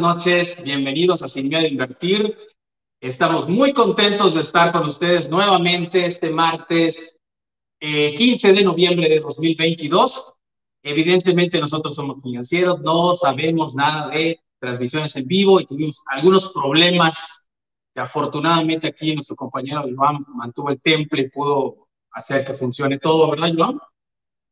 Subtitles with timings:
[0.00, 2.34] Noches, bienvenidos a Sin Miedo a Invertir.
[3.02, 7.20] Estamos muy contentos de estar con ustedes nuevamente este martes
[7.78, 10.36] 15 eh, de noviembre de 2022.
[10.82, 17.46] Evidentemente nosotros somos financieros, no sabemos nada de transmisiones en vivo y tuvimos algunos problemas
[17.94, 23.30] que afortunadamente aquí nuestro compañero Iván mantuvo el temple y pudo hacer que funcione todo,
[23.30, 23.78] ¿verdad Iván?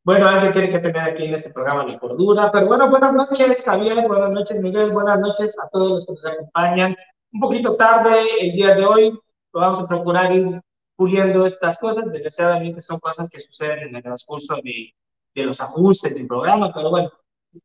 [0.09, 3.63] Bueno, alguien tiene que tener aquí en este programa la cordura, pero bueno, buenas noches
[3.63, 6.97] Javier, buenas noches Miguel, buenas noches a todos los que nos acompañan.
[7.31, 10.63] Un poquito tarde el día de hoy, lo vamos a procurar ir
[10.97, 14.95] puliendo estas cosas, desgraciadamente son cosas que suceden en el transcurso de,
[15.35, 17.11] de los ajustes del programa, pero bueno.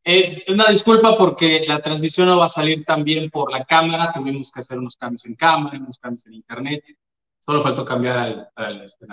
[0.03, 4.51] Eh, una disculpa porque la transmisión no va a salir también por la cámara, tuvimos
[4.51, 6.83] que hacer unos cambios en cámara, unos cambios en internet,
[7.39, 9.05] solo faltó cambiar al, al, este,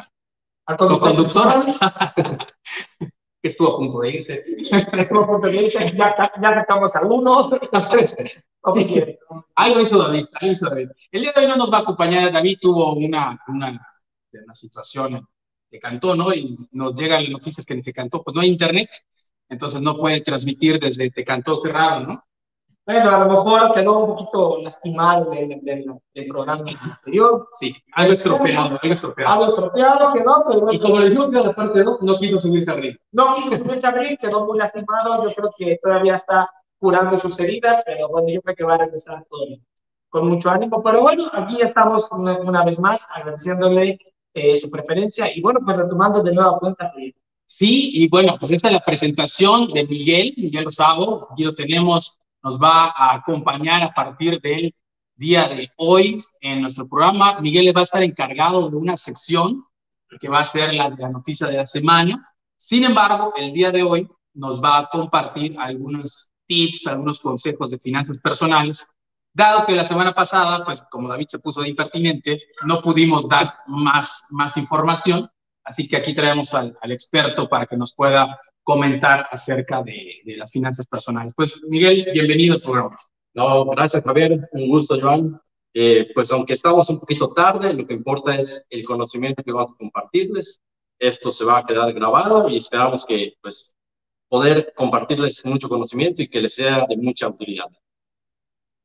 [0.67, 1.65] al conductor.
[3.43, 4.45] que estuvo a punto de irse.
[4.99, 7.51] estuvo a punto de irse, ya, ya sacamos a uno.
[8.75, 9.19] sí.
[9.55, 10.91] Ahí lo hizo David, ahí hizo David.
[11.11, 13.87] El día de hoy no nos va a acompañar, David tuvo una, una,
[14.33, 15.27] una situación
[15.71, 16.33] de Cantó, ¿no?
[16.35, 18.91] Y nos llegan las noticias que en Tecantó, pues no hay internet,
[19.49, 22.23] entonces no puede transmitir desde Tecantó, qué raro, ¿no?
[22.91, 27.49] Bueno, a lo mejor quedó un poquito lastimado del, del, programa anterior.
[27.53, 29.33] Sí, algo estropeado, algo estropeado.
[29.33, 30.73] Algo estropeado quedó, pero...
[30.73, 32.97] Y como le dijimos que la parte 2, no quiso subirse a ring.
[33.13, 35.23] No quiso subirse a ring, quedó muy lastimado.
[35.23, 36.49] Yo creo que todavía está
[36.81, 39.65] curando sus heridas, pero bueno, yo creo que va a regresar con,
[40.09, 40.83] con mucho ánimo.
[40.83, 43.99] Pero bueno, aquí estamos una, vez más agradeciéndole
[44.35, 46.93] eh, su preferencia y bueno, pues retomando de nueva cuenta.
[47.47, 51.29] Sí, y bueno, pues esta es la presentación de Miguel, Miguel Rosado.
[51.31, 54.75] Aquí lo tenemos nos va a acompañar a partir del
[55.15, 57.41] día de hoy en nuestro programa.
[57.41, 59.65] Miguel va a estar encargado de una sección
[60.19, 62.27] que va a ser la, la noticia de la semana.
[62.57, 67.79] Sin embargo, el día de hoy nos va a compartir algunos tips, algunos consejos de
[67.79, 68.87] finanzas personales,
[69.33, 73.55] dado que la semana pasada, pues como David se puso de impertinente, no pudimos dar
[73.67, 75.29] más, más información,
[75.65, 80.51] así que aquí traemos al experto para que nos pueda comentar acerca de, de, las
[80.51, 81.33] finanzas personales.
[81.35, 82.97] Pues Miguel, bienvenido al programa.
[83.35, 85.41] No, gracias Javier, un gusto Joan.
[85.73, 89.73] Eh, pues aunque estamos un poquito tarde, lo que importa es el conocimiento que vamos
[89.73, 90.61] a compartirles.
[90.99, 93.77] Esto se va a quedar grabado y esperamos que pues
[94.29, 97.67] poder compartirles mucho conocimiento y que les sea de mucha utilidad.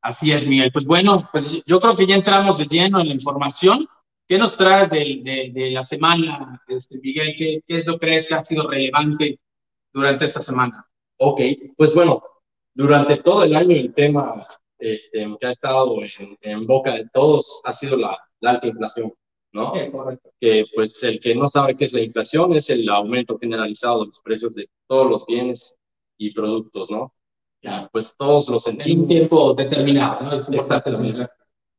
[0.01, 0.71] Así es, Miguel.
[0.71, 3.87] Pues bueno, pues yo creo que ya entramos de lleno en la información.
[4.27, 7.35] ¿Qué nos traes de, de, de la semana, este, Miguel?
[7.37, 9.39] ¿Qué, ¿Qué, es lo que crees que ha sido relevante
[9.95, 10.85] durante esta semana?
[11.17, 11.41] Ok,
[11.77, 12.21] pues bueno,
[12.73, 14.45] durante todo el año el tema
[14.77, 19.13] este, que ha estado en, en boca de todos ha sido la, la alta inflación,
[19.53, 19.71] ¿no?
[19.91, 20.29] Correcto.
[20.39, 24.07] Que pues el que no sabe qué es la inflación es el aumento generalizado de
[24.07, 25.79] los precios de todos los bienes
[26.17, 27.13] y productos, ¿no?
[27.61, 28.91] Ya, pues todos lo sentimos.
[28.91, 30.33] En un tiempo determinado, ¿no?
[30.33, 31.27] Exactamente.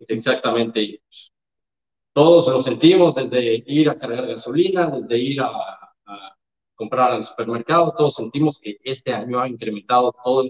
[0.00, 1.02] exactamente.
[2.14, 5.85] Todos lo sentimos desde ir a cargar gasolina, desde ir a,
[6.76, 10.44] comprar al supermercado, todos sentimos que este año ha incrementado todo,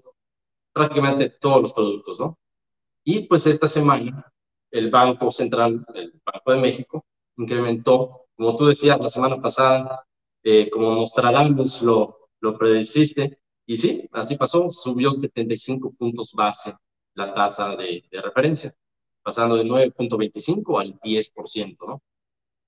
[0.73, 2.39] prácticamente todos los productos, ¿no?
[3.05, 4.31] Y pues esta semana
[4.71, 7.07] el Banco Central, el Banco de México,
[7.37, 10.05] incrementó, como tú decías la semana pasada,
[10.43, 16.75] eh, como Nostradamus lo, lo prediciste, y sí, así pasó, subió 75 puntos base
[17.15, 18.73] la tasa de, de referencia,
[19.23, 22.03] pasando de 9.25 al 10%, ¿no?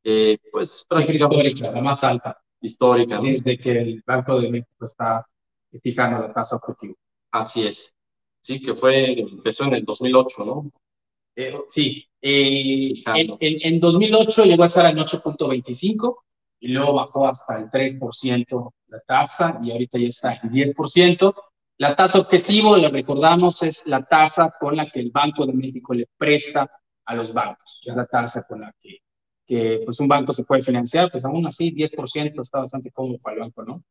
[0.05, 3.19] Eh, pues prácticamente la más alta histórica.
[3.21, 5.27] Desde que el Banco de México está
[5.83, 6.95] fijando la tasa objetiva.
[7.31, 7.95] Así es.
[8.41, 10.71] Sí, que fue, empezó en el 2008, ¿no?
[11.37, 12.05] Eh, sí.
[12.21, 16.17] Eh, en, en, en, 2008 llegó a estar en 8.25
[16.61, 21.35] y luego bajó hasta el 3% la tasa y ahorita ya está en 10%.
[21.79, 25.95] La tasa objetivo, le recordamos, es la tasa con la que el Banco de México
[25.95, 26.69] le presta
[27.05, 27.81] a los bancos.
[27.85, 28.99] Es la tasa con la que
[29.49, 33.37] que pues un banco se puede financiar, pues aún así 10% está bastante cómodo para
[33.37, 33.83] el banco, ¿no?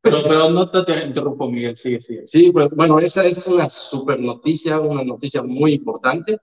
[0.00, 2.26] Pero, pero no te interrumpo, Miguel, sigue, sigue.
[2.26, 6.38] Sí, pues bueno, esa es una super noticia, una noticia muy importante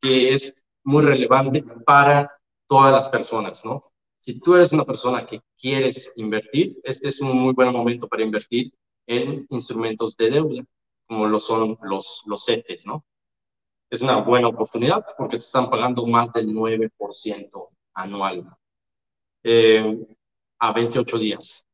[0.00, 0.54] que es
[0.84, 2.30] muy relevante para
[2.66, 3.84] todas las personas, ¿no?
[4.20, 8.22] Si tú eres una persona que quieres invertir, este es un muy buen momento para
[8.22, 8.72] invertir
[9.06, 10.64] en instrumentos de deuda,
[11.06, 13.04] como lo son los, los CETES, ¿no?
[13.90, 18.46] Es una buena oportunidad porque te están pagando más del 9% anual
[19.42, 20.06] eh,
[20.58, 21.66] a 28 días.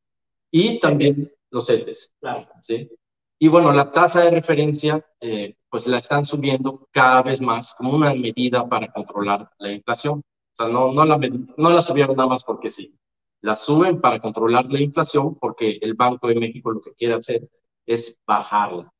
[0.51, 2.15] Y también los CETES.
[2.19, 2.47] Claro.
[2.61, 2.89] ¿sí?
[3.39, 7.93] Y bueno, la tasa de referencia, eh, pues la están subiendo cada vez más como
[7.93, 10.19] una medida para controlar la inflación.
[10.19, 12.93] O sea, no, no, la, no la subieron nada más porque sí.
[13.41, 17.49] La suben para controlar la inflación porque el Banco de México lo que quiere hacer
[17.85, 18.91] es bajarla.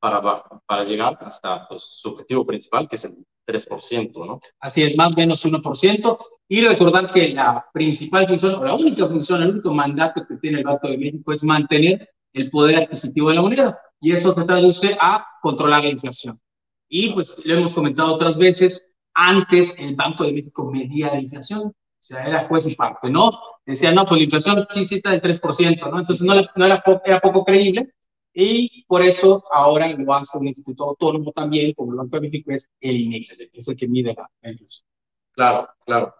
[0.00, 0.20] para,
[0.66, 4.38] para llegar hasta pues, su objetivo principal, que es el 3%, ¿no?
[4.60, 6.18] Así es, más o menos 1%.
[6.50, 10.58] Y recordar que la principal función, o la única función, el único mandato que tiene
[10.58, 13.78] el Banco de México es mantener el poder adquisitivo de la moneda.
[14.00, 16.40] Y eso se traduce a controlar la inflación.
[16.88, 21.68] Y pues lo hemos comentado otras veces, antes el Banco de México medía la inflación,
[21.68, 23.30] o sea, era juez y parte, ¿no?
[23.66, 25.98] Decía, no, pues la inflación sí, sí está del 3%, ¿no?
[25.98, 27.92] Entonces no, no era, era poco creíble,
[28.40, 32.52] y por eso ahora lo hace un instituto autónomo también, como el Banco de México,
[32.52, 34.86] es el INEGI, es el que mide la inflación.
[35.32, 36.14] Claro, claro.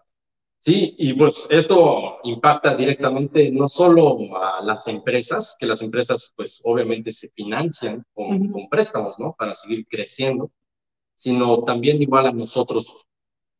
[0.59, 6.61] Sí, y pues esto impacta directamente no solo a las empresas, que las empresas pues
[6.65, 9.35] obviamente se financian con, con préstamos, ¿no?
[9.37, 10.51] Para seguir creciendo,
[11.15, 13.05] sino también igual a nosotros,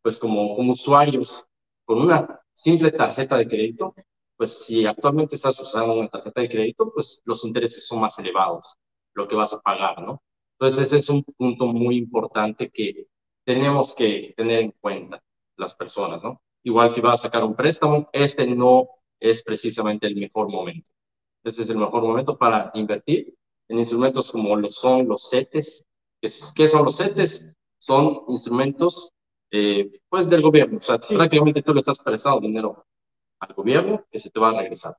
[0.01, 1.45] pues como, como usuarios,
[1.85, 3.95] con una simple tarjeta de crédito,
[4.39, 8.77] pues si actualmente estás usando una tarjeta de crédito, pues los intereses son más elevados,
[9.13, 10.23] lo que vas a pagar, ¿no?
[10.57, 13.07] Entonces ese es un punto muy importante que
[13.43, 15.21] tenemos que tener en cuenta
[15.57, 16.41] las personas, ¿no?
[16.63, 18.87] Igual si vas a sacar un préstamo, este no
[19.19, 20.89] es precisamente el mejor momento.
[21.43, 23.35] Este es el mejor momento para invertir
[23.67, 25.85] en instrumentos como lo son los CETES.
[26.55, 27.57] ¿Qué son los CETES?
[27.77, 29.11] Son instrumentos
[29.51, 30.77] eh, pues del gobierno.
[30.77, 32.85] O sea, prácticamente tú le estás prestando dinero
[33.39, 34.95] al gobierno que se te va a regresar.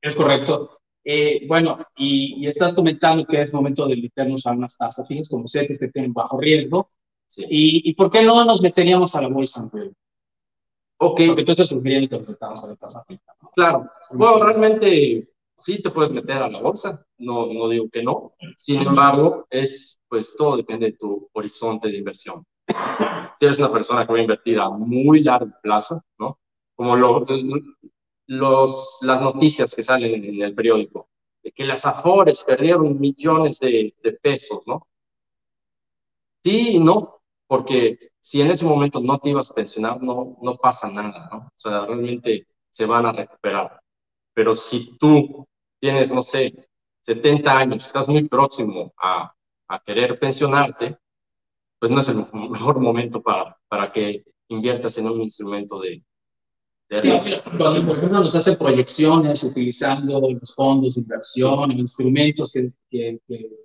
[0.00, 0.78] Es correcto.
[1.04, 5.48] Eh, bueno, y, estás comentando que es momento de meternos a unas tasas fijas como
[5.48, 6.90] CETES que tienen bajo riesgo.
[7.26, 7.44] Sí.
[7.48, 9.68] Y, y, por qué no nos meteríamos a la bolsa?
[10.98, 11.20] Ok.
[11.26, 13.34] Porque tú estás sugiriendo que metamos a la tasa fija.
[13.40, 13.50] ¿no?
[13.54, 13.90] Claro.
[14.12, 18.34] Bueno, realmente sí te puedes meter a la bolsa, no, no digo que no.
[18.56, 22.44] Sin embargo, es, pues todo depende de tu horizonte de inversión.
[23.38, 26.38] Si eres una persona que va a invertir a muy largo plazo, ¿no?
[26.74, 31.08] Como los, las noticias que salen en el periódico,
[31.42, 34.86] de que las Afores perdieron millones de, de pesos, ¿no?
[36.44, 40.56] Sí y no, porque si en ese momento no te ibas a pensionar, no, no
[40.56, 41.38] pasa nada, ¿no?
[41.38, 43.80] O sea, realmente se van a recuperar.
[44.34, 45.46] Pero si tú
[45.80, 46.68] tienes, no sé,
[47.02, 49.34] 70 años, estás muy próximo a,
[49.68, 50.96] a querer pensionarte,
[51.78, 56.04] pues no es el mejor momento para, para que inviertas en un instrumento de,
[57.00, 57.10] Sí,
[57.56, 63.18] cuando, por ejemplo, nos hacen proyecciones utilizando los fondos de inversión, instrumentos que, que,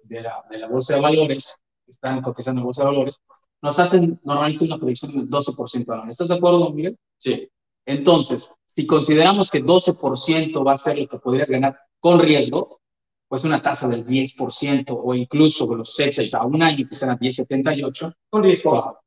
[0.04, 3.20] de, la, de, la, bolsa de valores, que están cotizando en la bolsa de valores,
[3.62, 6.10] nos hacen normalmente una proyección del 12% anual.
[6.10, 6.98] ¿Estás de acuerdo, Miguel?
[7.18, 7.50] Sí.
[7.86, 12.80] Entonces, si consideramos que 12% va a ser lo que podrías ganar con riesgo,
[13.28, 17.20] pues una tasa del 10% o incluso los CETES a un año que están a
[17.20, 19.00] 10,78, con riesgo bajo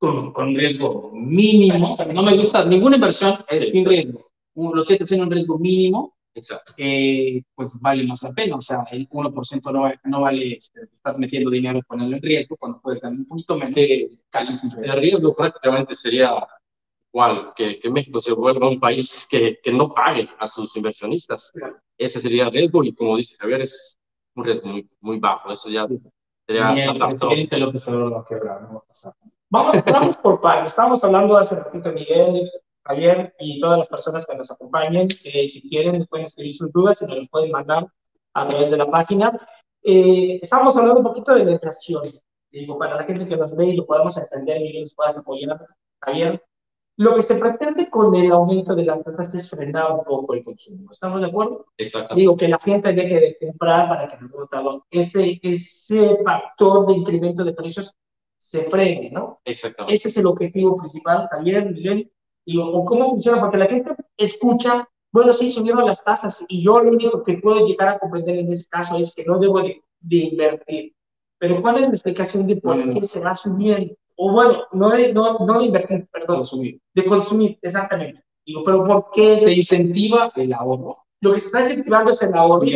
[0.00, 1.96] con, con riesgo mínimo.
[2.12, 4.30] No me gusta, ninguna inversión es sin riesgo.
[4.54, 6.72] Los siete tienen un riesgo mínimo, Exacto.
[6.76, 8.56] Eh, pues vale más la pena.
[8.56, 12.56] O sea, el 1% no, no vale este, estar metiendo dinero y ponerlo en riesgo
[12.56, 13.74] cuando puedes ganar un poquito menos.
[14.30, 14.92] casi sin riesgo.
[14.92, 16.34] El riesgo prácticamente sería
[17.12, 21.52] igual, que, que México se vuelva un país que, que no pague a sus inversionistas.
[21.98, 23.98] Ese sería el riesgo y como dice Javier, es
[24.36, 25.50] un riesgo muy, muy bajo.
[25.50, 25.86] Eso ya
[26.46, 26.74] sería...
[26.76, 29.14] Y el presidente López Obrador va a quebrar, no va a pasar.
[29.52, 30.68] Vamos, vamos por partes.
[30.68, 32.48] Estábamos hablando hace ratito, Miguel,
[32.84, 35.08] Javier y todas las personas que nos acompañen.
[35.24, 37.86] Eh, si quieren, pueden escribir sus dudas y nos las pueden mandar
[38.34, 39.32] a través de la página.
[39.82, 42.02] Eh, estábamos hablando un poquito de inflación.
[42.52, 45.66] Digo, para la gente que nos ve y lo podamos entender, Miguel, nos puedas apoyar,
[46.00, 46.40] Javier.
[46.96, 50.44] Lo que se pretende con el aumento de las tasas es frenar un poco el
[50.44, 50.92] consumo.
[50.92, 51.66] ¿Estamos de acuerdo?
[51.76, 52.14] Exacto.
[52.14, 57.42] Digo, que la gente deje de comprar para que no ese, ese factor de incremento
[57.42, 57.96] de precios
[58.50, 59.40] se frene, ¿no?
[59.44, 59.94] Exactamente.
[59.94, 62.10] Ese es el objetivo principal, Javier, Miguel.
[62.44, 66.80] Y, o, cómo funciona, porque la gente escucha, bueno, sí, subieron las tasas y yo
[66.80, 69.80] lo único que puedo llegar a comprender en ese caso es que no debo de,
[70.00, 70.92] invertir.
[71.38, 73.94] Pero ¿cuál es la explicación de por qué se va subiendo?
[74.16, 76.38] O bueno, no de, no, no de invertir, perdón.
[76.38, 76.80] Consumir.
[76.92, 78.24] De consumir, exactamente.
[78.44, 79.38] Digo, pero ¿por qué?
[79.38, 81.04] Se incentiva el ahorro.
[81.20, 82.66] Lo que se está incentivando es el ahorro.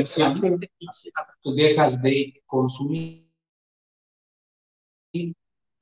[1.42, 3.24] Tú dejas de consumir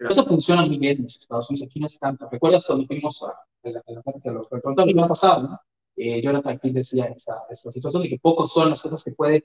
[0.08, 2.28] eso funciona muy bien en los Estados Unidos, aquí no es tanto.
[2.30, 5.42] ¿Recuerdas cuando fuimos a, la, parte de los reportados el año pasado?
[5.42, 5.60] ¿no?
[5.96, 9.42] Eh, Jonathan aquí decía esta, esta situación de que pocos son las cosas que pueden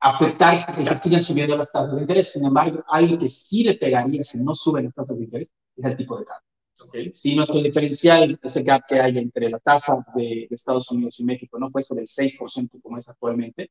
[0.00, 2.32] afectar que sigan subiendo las tasas de interés.
[2.32, 5.84] Sin embargo, algo que sí le pegaría si no suben las tasas de interés es
[5.84, 6.48] el tipo de cambio.
[6.88, 7.10] Okay.
[7.12, 11.24] Si nuestro diferencial, ese gap que hay entre la tasa de, de, Estados Unidos y
[11.24, 13.70] México no fuese del 6% como es actualmente,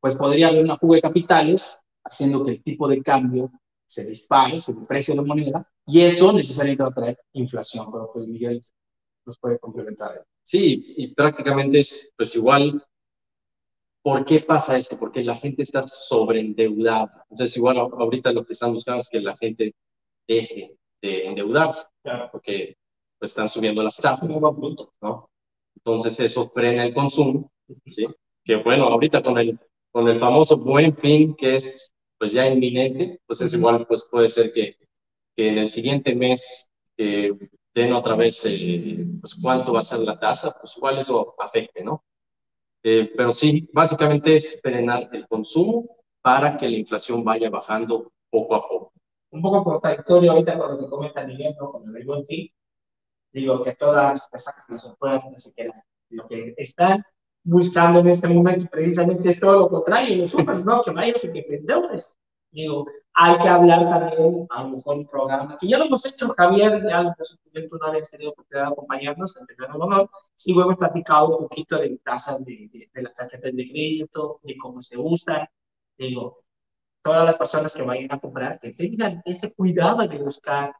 [0.00, 3.52] pues podría haber una fuga de capitales haciendo que el tipo de cambio
[3.88, 8.10] se dispare, se precio de la moneda, y eso necesariamente va a traer inflación, pero
[8.12, 8.60] pues Miguel
[9.26, 10.24] nos puede complementar.
[10.42, 12.82] Sí, y prácticamente es pues igual
[14.08, 14.98] ¿Por qué pasa esto?
[14.98, 17.26] Porque la gente está sobreendeudada.
[17.28, 19.74] Entonces, igual ahorita lo que están buscando es que la gente
[20.26, 21.86] deje de endeudarse,
[22.32, 22.78] porque
[23.18, 25.30] pues, están subiendo las tasas, ¿no?
[25.76, 27.52] Entonces, eso frena el consumo,
[27.84, 28.06] ¿sí?
[28.44, 29.58] Que bueno, ahorita con el,
[29.92, 34.28] con el famoso buen fin, que es pues ya inminente, pues es igual, pues puede
[34.28, 34.76] ser que,
[35.36, 37.32] que en el siguiente mes eh,
[37.74, 41.84] den otra vez eh, pues cuánto va a ser la tasa, pues igual eso afecte,
[41.84, 42.04] ¿no?
[42.82, 48.54] Eh, pero sí, básicamente es frenar el consumo para que la inflación vaya bajando poco
[48.54, 48.92] a poco.
[49.30, 51.72] Un poco contradictorio ahorita con lo que comenta Miguel, ¿no?
[51.72, 52.48] Con el buen fin.
[53.32, 55.70] Digo que todas te sacan las ofertas, así que
[56.10, 57.04] lo que están
[57.48, 60.82] buscando en este momento precisamente es todo lo contrario, los supers, ¿no?
[60.82, 62.18] Que vayas y que te endeudes.
[62.50, 66.34] Digo, hay que hablar también, a lo mejor un programa, que ya lo hemos hecho,
[66.36, 67.36] Javier, ya en su
[67.80, 70.10] no habías tenido oportunidad de acompañarnos, en primer honor,
[70.44, 74.40] y luego hemos platicado un poquito de tasas de, de, de, las tarjetas de crédito,
[74.42, 75.46] de cómo se usan,
[75.96, 76.42] digo,
[77.02, 80.74] todas las personas que vayan a comprar, que tengan ese cuidado de buscar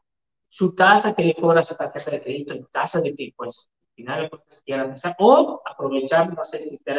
[0.47, 3.69] su tasa que le cobra su tarjeta de crédito, en tasa de que, pues,
[4.07, 6.93] al final pues, quieran usar, o aprovechar, no sé si te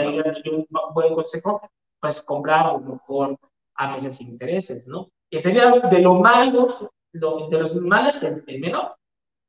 [0.50, 1.60] un buen consejo,
[2.00, 3.38] pues comprar a lo mejor
[3.76, 5.10] a meses intereses, ¿no?
[5.30, 6.68] Que sería de lo malo,
[7.12, 8.96] lo, de los males el, el menor.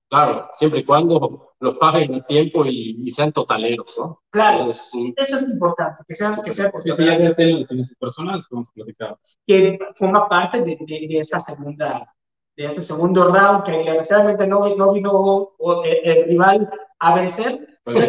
[0.10, 4.22] Claro, siempre y cuando lo paguen a tiempo y, y, sean totaleros, ¿no?
[4.30, 5.14] Claro, es un...
[5.16, 9.20] eso es importante, que sea, que sea porque ya tienen personales, como hemos platicado.
[9.48, 12.14] Que forma parte de, de, de, esta segunda,
[12.62, 17.80] de este segundo round, que desgraciadamente no, no vino o, el, el, rival a vencer.
[17.84, 18.08] Pero,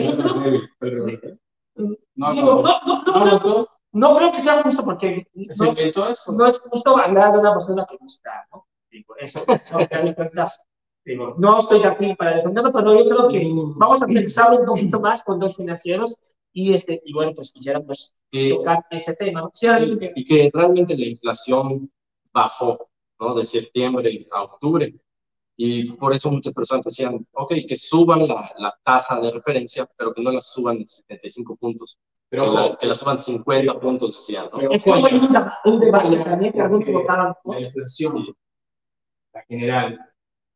[2.15, 5.73] no, no, no, no, no creo que sea justo porque no,
[6.37, 8.67] no, es justo hablar de una persona que no está, ¿no?
[8.91, 10.67] Digo, eso, eso me cuentas,
[11.05, 15.01] digo, no estoy aquí para defenderlo, pero yo creo que vamos a pensar un poquito
[15.01, 16.17] más con dos financieros
[16.53, 19.49] y, este, y bueno, pues quisiera pues, tocar ese tema.
[19.55, 21.91] Sí, sí, y que realmente la inflación
[22.33, 22.89] bajó,
[23.23, 23.35] ¿no?
[23.35, 24.95] De septiembre a octubre.
[25.57, 30.13] Y por eso muchas personas decían, ok, que suban la, la tasa de referencia, pero
[30.13, 31.99] que no la suban en 75 puntos.
[32.29, 34.73] Pero que la, que la suban 50 puntos, decían, ¿no?
[34.73, 35.03] Es que hay
[35.65, 37.35] un, debate también que algún votaron.
[37.45, 38.35] La inflación,
[39.35, 40.01] la general,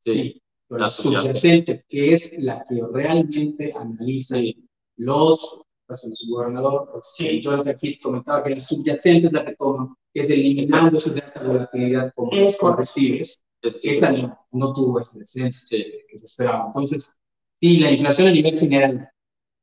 [0.00, 0.12] sí.
[0.12, 4.68] sí pero la subyacente, que es la que realmente analiza sí.
[4.96, 7.40] los, pues el subgobernador, pues, sí.
[7.40, 12.12] Jonathan Heath comentaba que la subyacente es la que toma, es eliminando su alta volatilidad
[12.14, 13.44] como los combustibles.
[13.62, 15.84] Esta no, no, tuvo ese descenso sí.
[16.08, 16.66] que se esperaba.
[16.66, 17.16] Entonces,
[17.60, 19.10] sí, la inflación a nivel general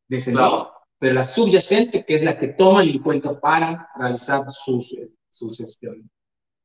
[0.09, 0.41] descendió.
[0.41, 4.95] Claro pero la subyacente, que es la que toman en cuenta para realizar sus,
[5.27, 6.05] sus, gestiones.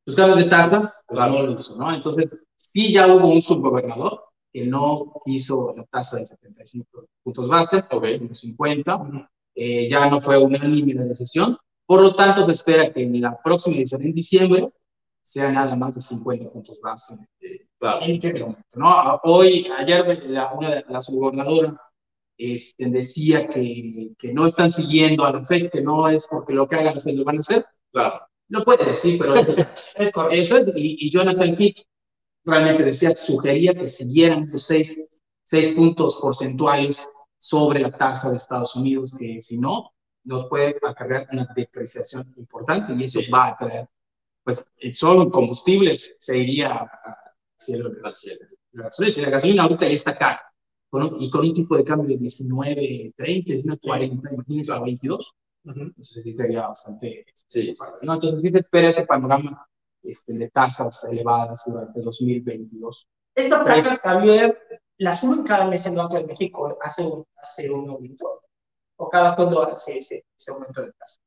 [0.07, 1.93] Los casos de tasa, pues no lo hizo, ¿no?
[1.93, 7.83] Entonces, sí ya hubo un subgobernador que no hizo la tasa de 75 puntos base,
[7.91, 8.29] okay.
[8.33, 13.19] 50, eh, ya no fue unánime la decisión, por lo tanto se espera que en
[13.19, 14.69] la próxima edición, en diciembre,
[15.23, 17.15] sea nada más de 50 puntos base.
[17.41, 18.05] Eh, claro.
[18.05, 19.19] en qué momento, ¿no?
[19.25, 21.73] Hoy, ayer, la, una de las subgobernadoras
[22.37, 26.69] este, decía que, que, no están siguiendo a la FED, que no es porque lo
[26.69, 27.65] que haga la FED lo van a hacer.
[27.91, 28.21] Claro.
[28.49, 29.35] No puede decir, pero
[29.97, 30.31] es correcto.
[30.31, 31.87] Eso, y, y Jonathan Pick
[32.45, 35.09] realmente decía, sugería que siguieran los seis,
[35.43, 39.93] seis puntos porcentuales sobre la tasa de Estados Unidos, que si no,
[40.29, 43.89] nos puede acarrear una depreciación importante y eso va a traer,
[44.45, 48.41] pues, solo combustibles se iría a cielo, al cielo.
[48.73, 50.43] La gasolina, la gasolina ahorita ya está cara
[50.91, 54.81] con un, y con un tipo de cambio de 19, 30, 19, 40, imagínense a
[54.81, 55.35] 22.
[55.65, 55.87] Uh -huh.
[55.87, 57.25] Entonces sí sería bastante...
[57.35, 58.15] Sí, ¿no?
[58.15, 59.67] Entonces sí se espera ese panorama
[60.03, 63.09] este, de tasas elevadas durante 2022.
[63.35, 64.59] Estas tasas, Javier,
[64.99, 68.43] las mes en Banco de México, hace un, hace un aumento,
[68.99, 71.21] o cada cuándo hace ese, ese aumento de tasas.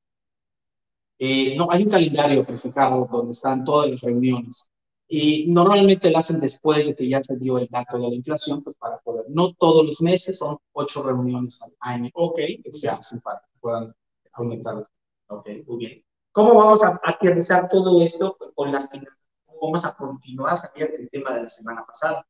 [1.17, 4.71] Eh, no, hay un calendario prefijado donde están todas las reuniones
[5.07, 8.63] y normalmente lo hacen después de que ya se dio el dato de la inflación,
[8.63, 12.89] pues para poder, no todos los meses, son ocho reuniones al año, ok, que se
[12.89, 13.93] hacen para que puedan
[14.33, 14.81] aumentar.
[15.27, 16.03] Ok, muy bien.
[16.31, 19.19] ¿Cómo vamos a aterrizar todo esto con las finanzas?
[19.45, 22.25] ¿Cómo vamos a continuar sabiendo el tema de la semana pasada?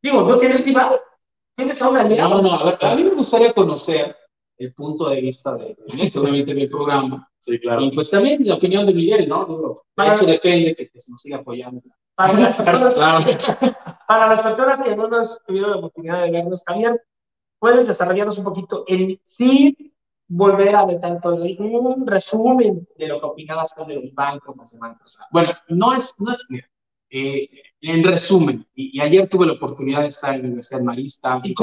[0.00, 1.00] Digo, ¿no tienes rival?
[1.56, 2.42] ¿Tienes a una aliado?
[2.42, 4.14] No, no, a, ver, a mí me gustaría conocer
[4.58, 7.28] el punto de vista de, de seguramente mi programa.
[7.40, 7.82] Sí, claro.
[7.82, 9.76] Y pues también la opinión de Miguel, ¿no?
[9.94, 11.80] Para eso depende que pues, nos siga apoyando.
[12.14, 13.24] Para las, personas, claro.
[14.08, 17.00] para las personas que no nos tuvieron la oportunidad de vernos, Javier,
[17.58, 19.94] puedes desarrollarnos un poquito en sí,
[20.28, 24.98] volver a ver tanto un resumen de lo que opinabas con los bancos la semana
[24.98, 25.28] pasada.
[25.30, 26.48] Bueno, no es, no es
[27.10, 27.48] eh,
[27.80, 31.40] en resumen, y, y, ayer tuve la oportunidad de estar en la Universidad Marista.
[31.44, 31.54] ¿Y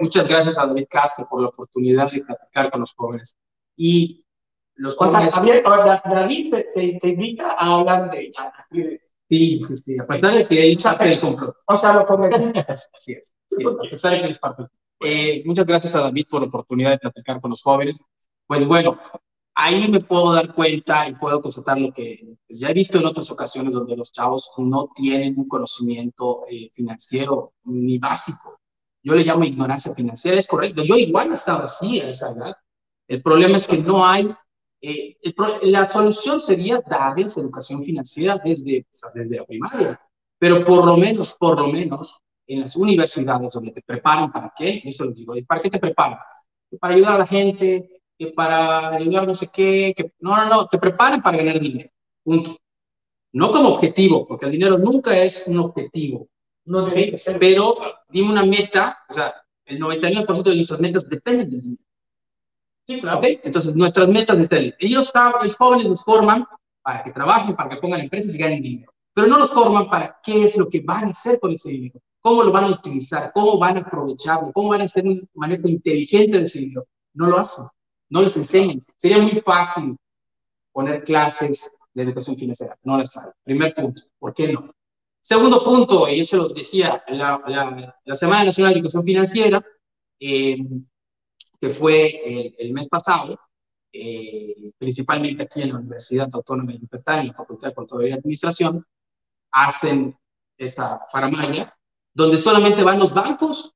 [0.00, 3.36] muchas, gracias a David Castro por la oportunidad de platicar con los jóvenes.
[3.76, 4.24] y
[4.74, 5.64] los O sea, jóvenes...
[5.64, 8.52] Da- David te, te, te invita a hablar de ella.
[9.28, 11.54] Sí, sí, sí, a pesar de que él sabe el complot.
[11.66, 12.60] O sea, lo convenciste.
[12.68, 14.64] Así es, es, a pesar de que él parte.
[15.00, 18.00] Eh, muchas gracias a David por la oportunidad de platicar con los jóvenes.
[18.46, 18.98] Pues bueno,
[19.58, 23.06] ahí me puedo dar cuenta y puedo constatar lo que pues, ya he visto en
[23.06, 28.60] otras ocasiones donde los chavos no tienen un conocimiento eh, financiero ni básico.
[29.02, 30.84] Yo le llamo ignorancia financiera, es correcto.
[30.84, 32.54] Yo igual estaba así a esa edad.
[33.08, 34.32] El problema es que no hay,
[34.80, 35.34] eh, el
[35.72, 40.00] la solución sería darles educación financiera desde, o sea, desde la primaria,
[40.38, 44.82] pero por lo menos, por lo menos, en las universidades donde te preparan para qué,
[44.84, 46.18] eso les digo, ¿para qué te preparan?
[46.78, 50.66] Para ayudar a la gente, que para ayudar no sé qué, que no, no, no,
[50.66, 51.90] te preparan para ganar dinero,
[52.24, 52.56] punto.
[53.32, 56.28] No como objetivo, porque el dinero nunca es un objetivo,
[56.64, 57.38] No debe ser.
[57.38, 57.76] pero
[58.08, 59.34] dime una meta, o sea,
[59.66, 61.82] el 99% de nuestras metas dependen del dinero.
[62.86, 63.18] Sí, claro.
[63.18, 63.24] ¿ok?
[63.44, 64.74] Entonces, nuestras metas de tele.
[64.78, 66.46] Ellos, los jóvenes los forman
[66.82, 68.92] para que trabajen, para que pongan empresas y ganen dinero.
[69.12, 72.00] Pero no los forman para qué es lo que van a hacer con ese dinero,
[72.20, 75.68] cómo lo van a utilizar, cómo van a aprovecharlo, cómo van a hacer un manejo
[75.68, 76.86] inteligente de ese dinero.
[77.12, 77.64] No lo hacen,
[78.10, 78.84] no les enseñan.
[78.96, 79.96] Sería muy fácil
[80.72, 83.30] poner clases de educación financiera, no las hay.
[83.42, 84.72] Primer punto, ¿por qué no?
[85.20, 89.64] Segundo punto, y eso los decía, la, la, la Semana Nacional de Educación Financiera,
[90.20, 90.56] eh,
[91.60, 93.38] que fue el, el mes pasado,
[93.92, 98.18] eh, principalmente aquí en la Universidad Autónoma de Yucatán, en la Facultad de Contaduría y
[98.18, 98.86] Administración,
[99.50, 100.16] hacen
[100.56, 101.74] esta faramaya,
[102.14, 103.74] donde solamente van los bancos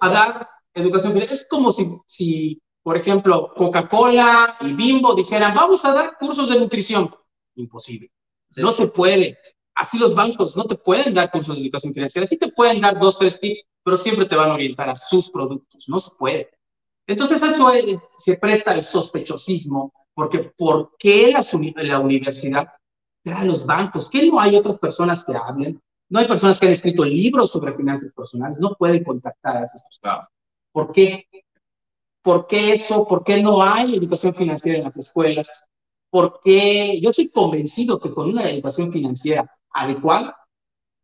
[0.00, 1.32] a dar educación financiera.
[1.32, 6.58] Es como si, si por ejemplo, Coca-Cola y Bimbo dijeran, vamos a dar cursos de
[6.60, 7.14] nutrición.
[7.54, 8.10] Imposible.
[8.56, 9.38] No se puede.
[9.74, 12.26] Así los bancos no te pueden dar cursos de educación financiera.
[12.26, 15.30] Sí te pueden dar dos, tres tips, pero siempre te van a orientar a sus
[15.30, 15.88] productos.
[15.88, 16.50] No se puede.
[17.06, 22.68] Entonces eso es- se presta al sospechosismo, porque ¿por qué uni- la universidad
[23.24, 24.08] trae a los bancos?
[24.10, 25.80] ¿Qué no hay otras personas que hablen?
[26.10, 29.82] No hay personas que han escrito libros sobre finanzas personales, no pueden contactar a esas
[29.84, 30.28] personas.
[30.70, 31.26] ¿Por qué?
[32.22, 33.06] ¿Por qué eso?
[33.06, 35.68] ¿Por qué no hay educación financiera en las escuelas?
[36.10, 37.00] ¿Por qué?
[37.00, 40.36] Yo estoy convencido que con una educación financiera adecuada,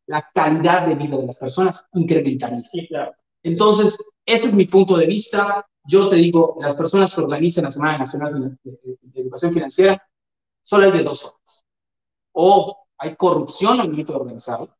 [0.07, 2.62] la calidad de vida de las personas incrementaría.
[2.64, 3.14] Sí, claro.
[3.42, 5.66] Entonces, ese es mi punto de vista.
[5.85, 10.02] Yo te digo, las personas que organizan la Semana Nacional de, de- de Educación Financiera,
[10.62, 11.64] solo hay de dos zonas.
[12.33, 14.76] O hay corrupción al momento de organizarlo,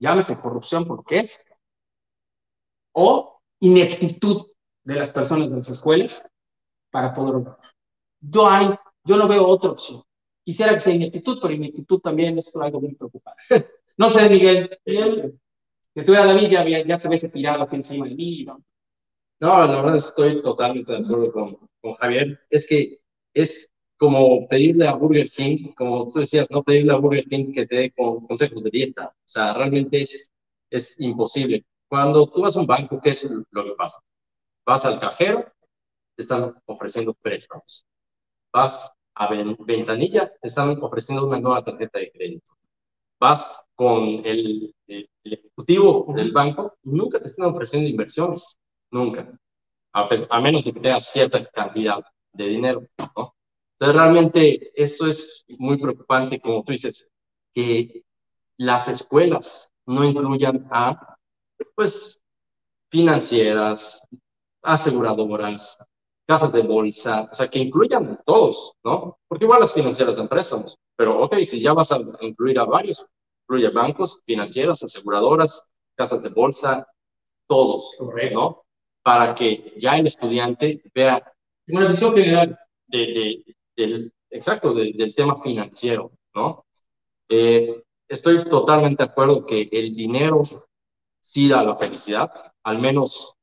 [0.00, 1.38] llámese corrupción porque es,
[2.92, 4.46] o ineptitud
[4.84, 6.26] de las personas de las escuelas
[6.90, 7.44] para poder.
[8.20, 8.70] Yo, hay,
[9.04, 10.02] yo no veo otra opción.
[10.44, 13.42] Quisiera que sea ineptitud, pero ineptitud también es algo muy preocupante.
[13.98, 14.70] No sé, Miguel,
[15.94, 18.62] si estuviera David ya, ya se hubiese tirado aquí encima de mí, ¿no?
[19.40, 22.40] No, la verdad estoy totalmente de acuerdo con, con Javier.
[22.50, 22.98] Es que
[23.34, 27.66] es como pedirle a Burger King, como tú decías, no pedirle a Burger King que
[27.66, 29.08] te dé con- consejos de dieta.
[29.08, 30.32] O sea, realmente es,
[30.70, 31.64] es imposible.
[31.88, 33.98] Cuando tú vas a un banco, ¿qué es lo que pasa?
[34.66, 35.44] Vas al cajero,
[36.16, 37.86] te están ofreciendo préstamos.
[38.52, 42.52] Vas a ven- ventanilla, te están ofreciendo una nueva tarjeta de crédito.
[43.20, 48.58] Vas con el, el- ejecutivo del banco y nunca te están ofreciendo inversiones.
[48.90, 49.32] Nunca.
[49.94, 52.00] A, a menos de que tengas cierta cantidad
[52.32, 52.82] de dinero,
[53.16, 53.34] ¿no?
[53.78, 57.08] Entonces, realmente eso es muy preocupante, como tú dices,
[57.54, 58.04] que
[58.58, 61.16] las escuelas no incluyan a,
[61.76, 62.22] pues,
[62.90, 64.06] financieras,
[64.62, 65.78] aseguradoras,
[66.26, 69.18] casas de bolsa, o sea, que incluyan todos, ¿no?
[69.28, 73.04] Porque igual las financieras dan préstamos, pero ok, si ya vas a incluir a varios,
[73.44, 75.64] incluye bancos, financieras, aseguradoras,
[75.96, 76.86] casas de bolsa,
[77.46, 78.34] todos, Correcto.
[78.40, 78.62] ¿no?
[79.02, 81.22] Para que ya el estudiante vea
[81.68, 82.58] Una visión general.
[82.86, 86.64] de, de- del, exacto, de- del tema financiero, ¿no?
[87.28, 90.42] Eh, estoy totalmente de acuerdo que el dinero
[91.20, 92.30] sí da la felicidad,
[92.64, 93.34] al menos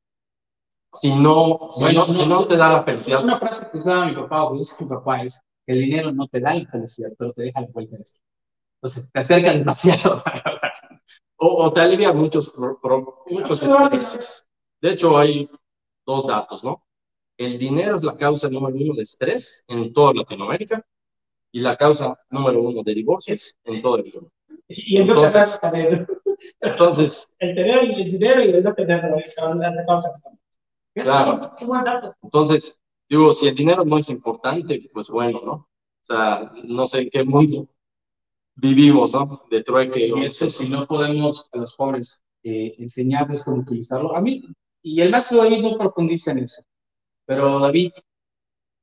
[0.94, 4.06] si no, si Bueno, no, si no, te da la felicidad, Una frase que usaba
[4.06, 7.10] mi papá o que usa mi papá es, el dinero no te da la felicidad,
[7.18, 8.04] pero te deja la vuelta de.
[8.82, 10.24] Entonces, te acercas demasiado.
[11.38, 12.54] o, o te alivia muchos,
[13.28, 14.50] muchos estreses.
[14.82, 15.50] De hecho, hay
[16.06, 16.84] dos datos, ¿no?
[17.38, 20.86] El dinero es la causa número uno de estrés en toda Latinoamérica
[21.52, 24.32] y la causa número uno de divorcios en todo el mundo.
[24.68, 26.08] Y Entonces- tener,
[26.60, 30.12] Entonces, el tener el dinero y el no tener la causa.
[30.94, 31.52] Claro.
[32.24, 35.52] Entonces, digo, si el dinero no es importante, pues bueno, ¿no?
[35.54, 35.68] O
[36.04, 37.68] sea, no sé en qué mundo
[38.56, 39.44] vivimos, ¿no?
[39.50, 40.08] De trueque.
[40.08, 44.16] Y o- eso, si no podemos a los jóvenes eh, enseñarles cómo utilizarlo.
[44.16, 44.44] A mí,
[44.82, 46.64] y el maestro David no profundiza en eso,
[47.26, 47.92] pero David,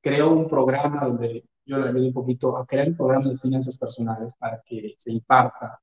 [0.01, 3.77] creó un programa donde yo le ayudé un poquito a crear un programa de finanzas
[3.77, 5.81] personales para que se imparta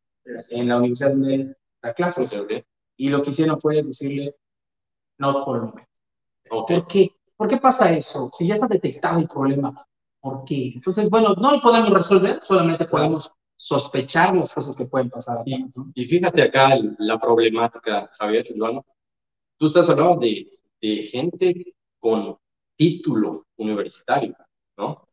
[0.50, 2.38] en la universidad donde da clases.
[2.96, 4.36] Y lo que hicieron fue decirle,
[5.18, 5.90] no por el momento.
[6.62, 7.10] ¿Por qué?
[7.36, 8.30] ¿Por qué pasa eso?
[8.32, 9.86] Si ya está detectado el problema,
[10.20, 10.72] ¿por qué?
[10.74, 15.38] Entonces, bueno, no lo podemos resolver, solamente podemos sospechar las cosas que pueden pasar.
[15.38, 18.84] Aquí, Y fíjate acá la problemática, Javier, Ivano.
[19.58, 20.48] Tú estás hablando de,
[20.80, 22.36] de gente con
[22.76, 24.34] título universitario,
[24.76, 25.08] ¿no?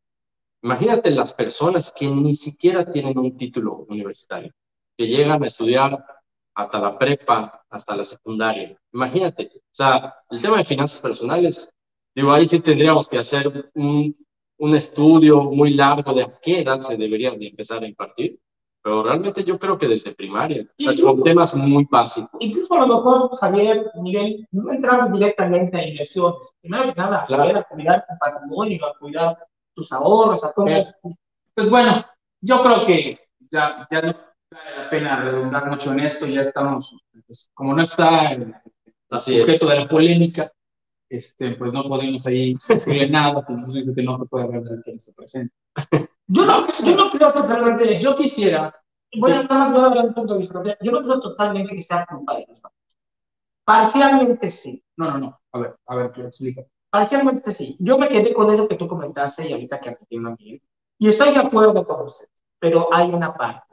[0.63, 4.51] Imagínate las personas que ni siquiera tienen un título universitario,
[4.95, 6.05] que llegan a estudiar
[6.55, 8.77] hasta la prepa, hasta la secundaria.
[8.93, 11.73] Imagínate, o sea, el tema de finanzas personales,
[12.15, 14.15] digo, ahí sí tendríamos que hacer un,
[14.57, 18.39] un estudio muy largo de a qué edad se debería de empezar a impartir,
[18.83, 22.31] pero realmente yo creo que desde primaria, o sea, con temas muy básicos.
[22.39, 26.55] Incluso a lo mejor, Javier, Miguel, no entramos directamente a inversiones.
[26.61, 27.59] Primero que nada, claro.
[27.59, 29.37] a cuidar tu patrimonio, a cuidar
[29.75, 30.65] tus ahorros, a todo.
[31.53, 32.03] Pues bueno,
[32.41, 33.19] yo creo que
[33.51, 34.15] ya, ya no
[34.51, 38.53] vale la pena redundar mucho en esto, ya estamos, pues, como no está el,
[39.09, 40.51] Así objeto de la polémica,
[41.09, 44.81] este, pues no podemos ahí decirle nada, pues dice que no se puede hablar de
[44.83, 45.53] que se presente.
[46.27, 48.73] Yo no, yo no creo totalmente, Yo quisiera,
[49.17, 51.75] bueno, nada más voy a hablar de un punto de vista, yo no creo totalmente
[51.75, 52.79] que sea culpa de los bancos.
[53.65, 54.81] Parcialmente sí.
[54.95, 56.61] no, no, no, a ver, a ver, ¿qué explica?
[56.89, 57.77] Parcialmente sí.
[57.79, 60.61] Yo me quedé con eso que tú comentaste y ahorita que afirman bien.
[60.97, 62.27] Y estoy de acuerdo con usted,
[62.59, 63.70] pero hay una parte.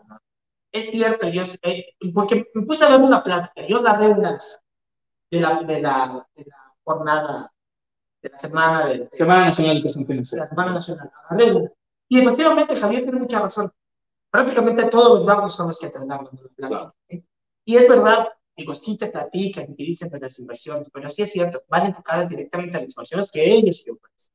[0.79, 4.63] Es cierto, yo, eh, porque me puse a ver una plática, yo la unas
[5.31, 7.53] de la, de la, de la jornada,
[8.23, 9.09] de la semana de...
[9.13, 10.45] Semana Nacional de Educación de Financiera.
[10.45, 11.11] la Semana Nacional.
[11.25, 11.71] agarré una.
[12.09, 13.71] Y efectivamente Javier tiene mucha razón.
[14.31, 16.31] Prácticamente todos los bancos son los que atendamos.
[16.57, 16.95] Claro.
[17.65, 21.33] Y es verdad, digo, sí te platican y dicen de las inversiones, pero sí es
[21.33, 24.33] cierto, van enfocadas directamente a las inversiones que ellos te ofrecen.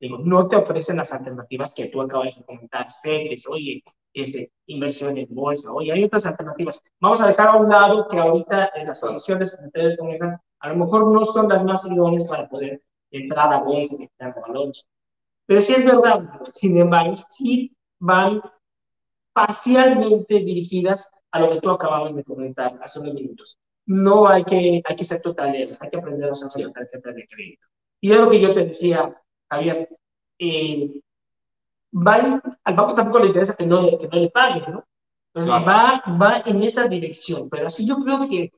[0.00, 3.82] Digo, no te ofrecen las alternativas que tú acabas de comentar, series, oye,
[4.22, 6.82] este, inversión en bolsa, oye, hay otras alternativas.
[7.00, 10.68] Vamos a dejar a un lado que ahorita en las soluciones que ustedes comentan, a
[10.70, 14.40] lo mejor no son las más idóneas para poder entrar a bolsa y entrar a
[14.40, 14.86] valores.
[15.46, 18.42] Pero sí es verdad, sin embargo, sí van
[19.32, 23.58] parcialmente dirigidas a lo que tú acababas de comentar hace unos minutos.
[23.86, 27.26] No hay que, hay que ser totaleros, hay que aprender a usar la tarjeta de
[27.26, 27.66] crédito.
[28.00, 29.16] Y es lo que yo te decía,
[29.48, 29.88] Javier,
[30.38, 31.00] eh,
[31.92, 34.84] va, al banco tampoco le interesa que no, le- que no le pagues, ¿no?
[35.34, 35.66] Entonces Claro.
[35.66, 38.50] va, va en esa dirección, pero así yo creo que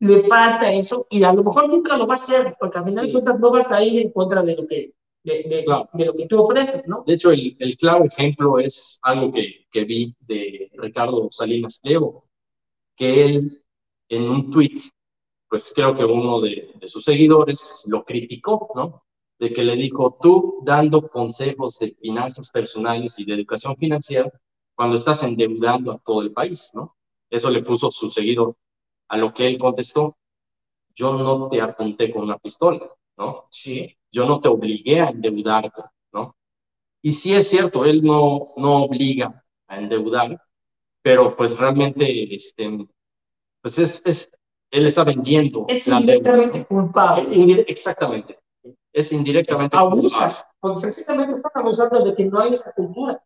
[0.00, 3.04] le falta eso y a lo mejor nunca lo va a hacer, porque al final
[3.04, 3.12] de Sí.
[3.12, 4.92] cuentas no vas a ir en contra de lo que,
[5.24, 5.88] de, de- Claro.
[5.92, 7.04] de lo que tú ofreces, ¿no?
[7.06, 12.24] De hecho, el, el claro ejemplo es algo que, que vi de Ricardo Salinas Pliego,
[12.96, 13.62] que él
[14.08, 14.80] en un tweet,
[15.48, 19.02] pues creo que uno de, de sus seguidores lo criticó, ¿no?
[19.40, 24.30] De que le dijo, tú dando consejos de finanzas personales y de educación financiera
[24.76, 26.96] cuando estás endeudando a todo el país, ¿no?
[27.28, 28.56] Eso le puso su seguidor,
[29.08, 30.16] a lo que él contestó,
[30.94, 33.48] yo no te apunté con una pistola, ¿no?
[33.50, 33.96] Sí.
[34.12, 36.36] yo no te obligué a endeudarte, ¿no?
[37.02, 40.40] Y sí es cierto, él no, no obliga a endeudar,
[41.02, 42.86] pero pues realmente, este,
[43.62, 44.32] pues es, es,
[44.70, 47.64] él está vendiendo Es indirectamente culpable.
[47.68, 48.38] Exactamente,
[48.92, 53.22] es indirectamente abusas, porque precisamente están abusando de que no hay esa cultura.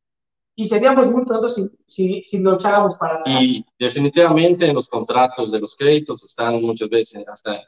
[0.57, 3.43] Y seríamos muy tontos si, si, si lo echábamos para atrás.
[3.43, 7.63] Y definitivamente en los contratos de los créditos están muchas veces hasta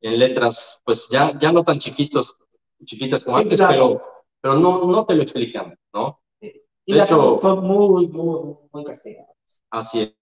[0.00, 2.36] en letras, pues ya, ya no tan chiquitos,
[2.84, 3.72] chiquitas como Sí, antes, claro.
[3.72, 4.02] pero,
[4.40, 6.20] pero no, no te lo explican, ¿no?
[6.40, 9.34] y de las hecho- son muy, muy, muy castigadas.
[9.70, 10.14] Así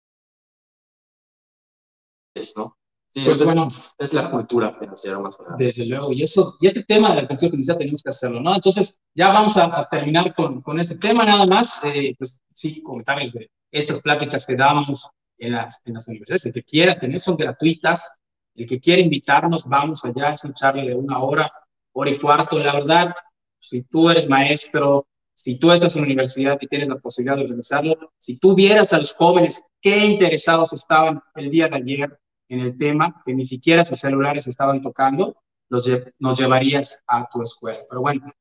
[2.35, 2.77] es, ¿no?
[3.17, 3.69] Sí, Pues es, bueno.
[3.97, 5.65] es la cultura financiera más grande.
[5.65, 8.55] Desde luego, y eso, y este tema de la cultura financiera tenemos que hacerlo, ¿no?
[8.55, 12.83] Entonces, ya vamos a, a terminar con, con este tema, nada más, eh, pues sí,
[12.83, 16.45] comentarios de estas pláticas que damos en las, en las universidades.
[16.45, 18.21] El que quiera tener son gratuitas,
[18.55, 21.51] el que quiera invitarnos, vamos allá, es un charla de una hora,
[21.93, 22.59] hora y cuarto.
[22.59, 23.15] La verdad,
[23.59, 27.45] si tú eres maestro, si tú estás en la universidad y tienes la posibilidad de
[27.45, 32.61] organizarlo, si tú vieras a los jóvenes qué interesados estaban el día de ayer en
[32.61, 35.37] el tema, que ni siquiera sus celulares estaban tocando,
[35.69, 37.81] los nos llevarías a tu escuela.
[37.89, 38.33] Pero bueno,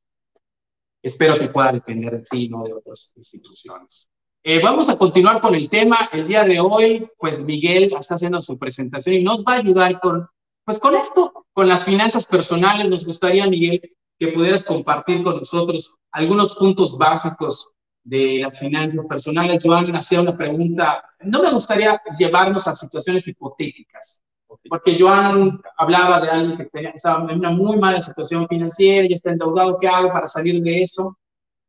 [1.02, 4.10] espero que pueda depender de ti, no de otras instituciones.
[4.44, 6.10] Eh, vamos a continuar con el tema.
[6.12, 10.00] El día de hoy, pues Miguel está haciendo su presentación y nos va a ayudar
[10.00, 10.28] con,
[10.64, 12.88] pues con esto, con las finanzas personales.
[12.88, 13.82] Nos gustaría, Miguel,
[14.20, 17.74] que pudieras compartir con nosotros algunos puntos básicos
[18.06, 19.62] de las finanzas personales.
[19.64, 24.24] Joan hacía una pregunta, no me gustaría llevarnos a situaciones hipotéticas,
[24.70, 29.14] porque Joan hablaba de alguien que tenía, estaba en una muy mala situación financiera, y
[29.14, 31.18] está endeudado, ¿qué hago para salir de eso?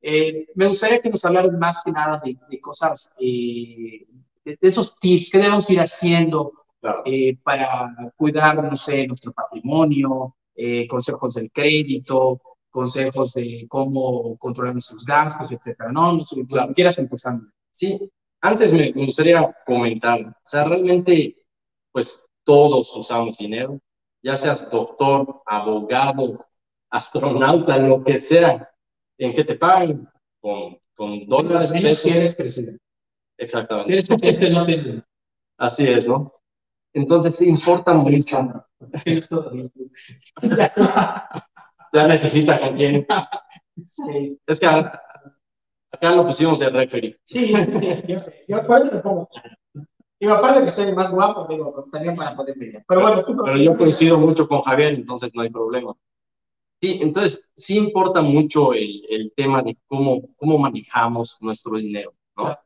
[0.02, 4.06] Eh, me gustaría que nos hablaran más que nada de, de cosas, eh,
[4.44, 6.52] de, esos tips, qué debemos ir haciendo
[7.06, 10.36] eh, para cuidar, no sé, nuestro patrimonio,
[10.88, 12.40] consejos del crédito,
[12.76, 16.18] consejos de cómo controlar nuestros gastos, etcétera, ¿no?
[16.46, 16.74] claro.
[16.74, 17.40] quieras empezar.
[17.72, 17.98] Sí,
[18.42, 21.38] antes me gustaría comentar, o sea, realmente,
[21.90, 23.80] pues todos usamos dinero,
[24.22, 26.44] ya seas doctor, abogado,
[26.90, 28.70] astronauta, lo que sea,
[29.16, 30.06] ¿en qué te pagan?
[30.38, 31.98] Con, con dólares, pesos.
[31.98, 32.84] Si eres presidente.
[33.38, 33.90] Exactamente.
[33.90, 35.02] Si eres no te...
[35.56, 36.30] Así es, ¿no?
[36.92, 38.66] Entonces, sí, importa mucho.
[41.96, 43.06] ya necesita quién.
[43.86, 44.38] Sí.
[44.46, 45.02] Es que acá,
[46.14, 47.18] lo pusimos de referee.
[47.24, 48.44] Sí, sí, yo sé.
[48.48, 49.28] Yo por eso pongo
[50.18, 52.82] y aparte que soy más guapo, digo, también para poder ver.
[52.88, 53.36] Pero bueno, tú...
[53.44, 55.94] Pero yo coincido mucho con Javier, entonces no hay problema.
[56.80, 62.56] Sí, entonces sí importa mucho el, el tema de cómo, cómo manejamos nuestro dinero, ¿no?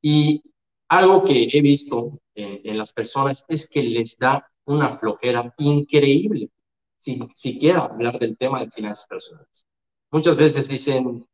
[0.00, 0.44] Y
[0.88, 6.50] algo que he visto en, en, las personas es que les da una flojera increíble
[7.02, 9.66] si siquiera hablar del tema de finanzas personales.
[10.12, 11.26] Muchas veces dicen,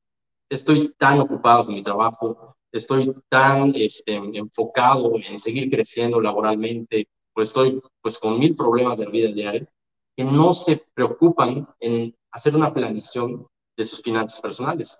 [0.49, 7.49] estoy tan ocupado con mi trabajo, estoy tan este, enfocado en seguir creciendo laboralmente, pues
[7.49, 9.69] estoy pues con mil problemas de la vida diaria,
[10.17, 14.99] que no se preocupan en hacer una planeación de sus finanzas personales.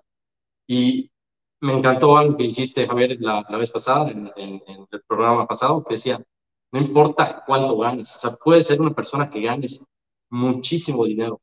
[0.67, 1.09] Y
[1.61, 5.83] me encantó algo que dijiste, Javier, la, la vez pasada, en, en, el programa pasado,
[5.83, 6.23] que decía,
[6.71, 9.83] no importa cuánto ganes, o sea, puedes ser una persona que ganes
[10.29, 11.41] muchísimo dinero.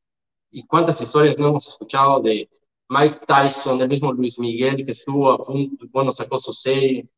[0.50, 2.48] ¿Y cuántas historias no hemos escuchado de
[2.88, 7.08] Mike Tyson, el mismo Luis Miguel que estuvo a punto, bueno, sacó su serie,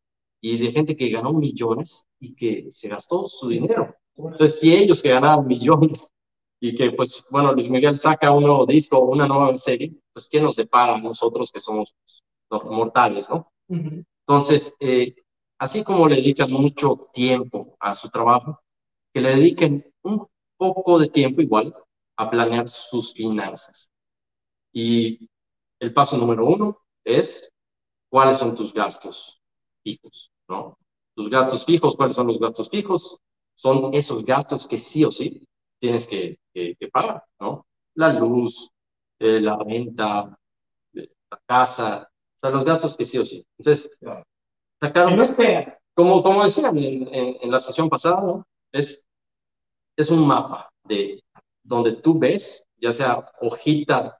[0.40, 3.94] y de gente que ganó millones y que se gastó su dinero.
[4.16, 6.12] Entonces, si ellos que ganaban millones
[6.60, 10.28] y que, pues, bueno, Luis Miguel saca un nuevo disco o una nueva serie, pues,
[10.28, 11.94] ¿qué nos depara a nosotros que somos
[12.50, 13.52] los mortales, no?
[13.68, 15.14] Entonces, eh,
[15.58, 18.60] así como le dedican mucho tiempo a su trabajo,
[19.12, 20.26] que le dediquen un
[20.58, 21.74] poco de tiempo igual
[22.16, 23.90] a planear sus finanzas.
[24.72, 25.28] Y
[25.80, 27.50] el paso número uno es
[28.10, 29.40] cuáles son tus gastos
[29.82, 30.76] fijos, ¿no?
[31.14, 33.18] Tus gastos fijos, ¿cuáles son los gastos fijos?
[33.56, 35.46] Son esos gastos que sí o sí
[35.80, 37.66] tienes que, que, pagar, ¿no?
[37.94, 38.70] La luz,
[39.18, 40.36] eh, la renta,
[40.94, 43.44] eh, la casa, o sea, los gastos que sí o sí.
[43.58, 43.98] Entonces,
[44.80, 48.46] sacar, como, como decían en, en, la sesión pasada, ¿no?
[48.72, 49.07] es,
[49.98, 51.22] es un mapa de
[51.64, 54.16] donde tú ves, ya sea hojita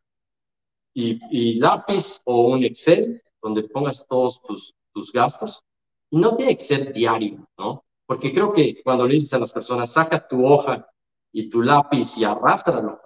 [0.93, 5.63] y, lápiz o un Excel donde pongas todos tus, tus gastos.
[6.11, 7.85] Y no tiene que ser diario, ¿no?
[8.07, 10.85] Porque creo que cuando le dices a las personas, saca tu hoja
[11.31, 13.01] y tu lápiz y arrástralo,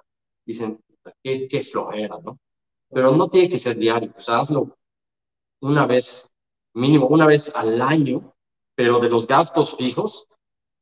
[0.47, 0.83] dicen,
[1.23, 2.39] qué, qué flojera, ¿no?
[2.89, 4.79] Pero no tiene que ser diario, o sea, hazlo
[5.61, 6.31] una vez,
[6.73, 8.35] mínimo una vez al año,
[8.75, 10.27] pero de los gastos fijos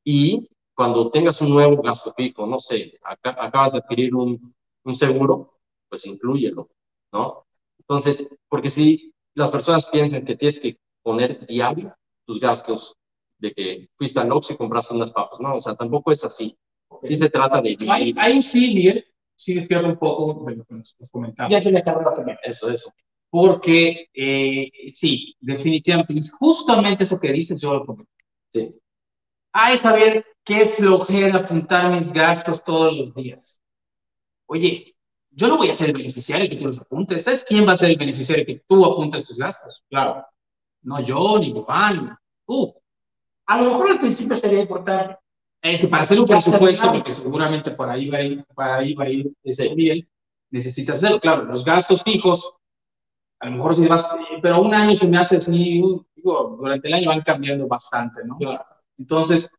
[0.05, 0.49] y
[0.81, 4.51] cuando tengas un nuevo gasto fijo, no sé, acabas de adquirir un,
[4.83, 5.59] un seguro,
[5.91, 6.71] pues inclúyelo.
[7.13, 7.45] ¿no?
[7.81, 12.97] Entonces, porque si las personas piensan que tienes que poner diario tus gastos
[13.37, 15.57] de que fuiste al Oxxo y compraste unas papas, ¿no?
[15.57, 16.57] O sea, tampoco es así.
[17.03, 17.77] Sí se trata de...
[17.87, 19.05] Ahí, ahí sí, Miguel,
[19.37, 21.53] sí describo un poco de lo que nos, comentamos.
[21.53, 22.39] Ya se me también.
[22.43, 22.91] Eso, eso.
[23.29, 28.11] Porque eh, sí, definitivamente, justamente eso que dices, yo lo comento.
[28.51, 28.80] Sí.
[29.53, 33.61] Ay, Javier, qué flojera apuntar mis gastos todos los días.
[34.47, 34.97] Oye,
[35.31, 37.25] yo no voy a ser el beneficiario que tú los apuntes.
[37.25, 39.85] ¿Sabes quién va a ser el beneficiario que tú apuntes tus gastos?
[39.89, 40.25] Claro.
[40.83, 42.11] No yo, ni Giovanni,
[42.47, 42.75] tú.
[43.47, 45.19] A lo mejor al principio sería importante.
[45.63, 48.95] Es que para hacer un presupuesto, porque seguramente por ahí va a ir, para ahí
[48.95, 50.09] va a ir ese bien,
[50.51, 51.21] necesitas hacerlo.
[51.21, 52.55] Claro, los gastos fijos,
[53.41, 55.83] a lo mejor si vas, pero un año se me hace así,
[56.15, 58.39] digo, durante el año van cambiando bastante, ¿no?
[58.39, 58.65] Claro.
[59.01, 59.51] Entonces,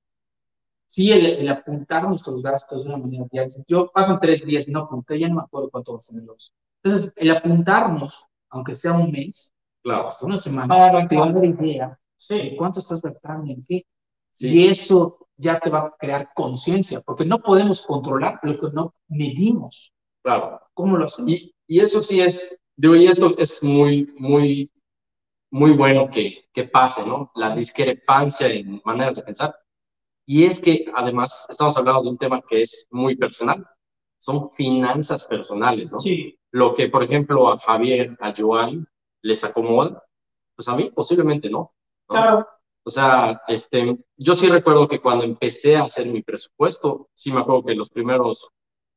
[0.85, 3.63] sí, el, apuntar nuestros gastos de una manera diaria.
[3.67, 6.21] Yo paso tres días y no apunté, ya no me acuerdo cuánto va a ser
[6.23, 6.53] los.
[6.83, 10.09] Entonces, el apuntarnos, aunque sea un mes, claro.
[10.09, 11.99] hasta una semana, para te va a dar idea
[12.29, 13.85] de cuánto estás gastando, en qué.
[14.39, 18.93] Y eso ya te va a crear conciencia, porque no podemos controlar lo que no
[19.07, 19.91] medimos.
[20.23, 20.61] Claro.
[20.73, 21.31] ¿Cómo lo hacemos?
[21.31, 24.71] Y, y eso sí es, digo, y esto es muy, muy,
[25.51, 27.31] muy bueno que, que pase, ¿no?
[27.35, 29.55] La discrepancia en maneras de pensar
[30.25, 33.67] y es que además estamos hablando de un tema que es muy personal.
[34.19, 35.99] Son finanzas personales, ¿no?
[35.99, 36.37] Sí.
[36.51, 38.87] Lo que, por ejemplo, a Javier, a Joan
[39.23, 40.03] les acomoda,
[40.55, 41.73] pues a mí posiblemente no.
[42.07, 42.47] Claro.
[42.83, 47.41] O sea, este, yo sí recuerdo que cuando empecé a hacer mi presupuesto, sí me
[47.41, 48.47] acuerdo que los primeros,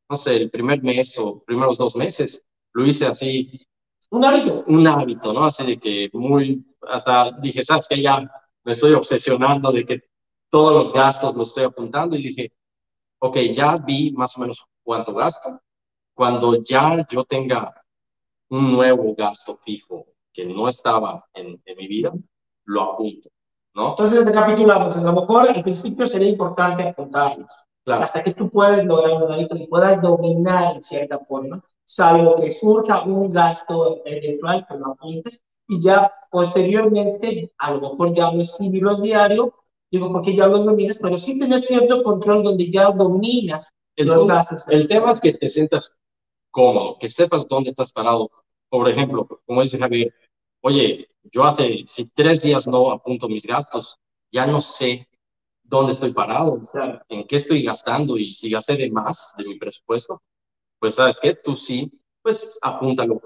[0.08, 3.66] no sé, el primer mes o primeros dos meses, lo hice así.
[4.14, 4.62] Un hábito.
[4.68, 5.44] Un hábito, ¿no?
[5.44, 8.00] Así de que muy, hasta dije, ¿sabes qué?
[8.00, 8.20] Ya
[8.62, 10.02] me estoy obsesionando de que
[10.48, 12.52] todos los gastos los estoy apuntando y dije,
[13.18, 15.60] ok, ya vi más o menos cuánto gasto.
[16.14, 17.74] Cuando ya yo tenga
[18.50, 22.12] un nuevo gasto fijo que no estaba en, en mi vida,
[22.66, 23.30] lo apunto.
[23.74, 23.90] ¿no?
[23.90, 28.04] Entonces, recapitulamos, a lo mejor al principio sería importante apuntarlos, claro.
[28.04, 32.52] hasta que tú puedas lograr un hábito y puedas dominar en cierta forma, salvo que
[32.52, 38.40] surja un gasto eventual que lo apuntes y ya posteriormente, a lo mejor ya no
[38.40, 39.54] escribirlos diario,
[39.90, 44.26] digo porque ya los dominas, pero sí tener cierto control donde ya dominas el, los
[44.26, 44.64] gastos.
[44.68, 45.96] El tema es que te sientas
[46.50, 48.30] cómodo, que sepas dónde estás parado.
[48.68, 50.12] Por ejemplo, como dice Javier,
[50.60, 53.98] oye, yo hace, si tres días no apunto mis gastos,
[54.30, 55.08] ya no sé
[55.62, 56.60] dónde estoy parado,
[57.08, 60.22] en qué estoy gastando y si gasté de más de mi presupuesto,
[60.84, 63.18] pues sabes qué, tú sí, pues apúntalo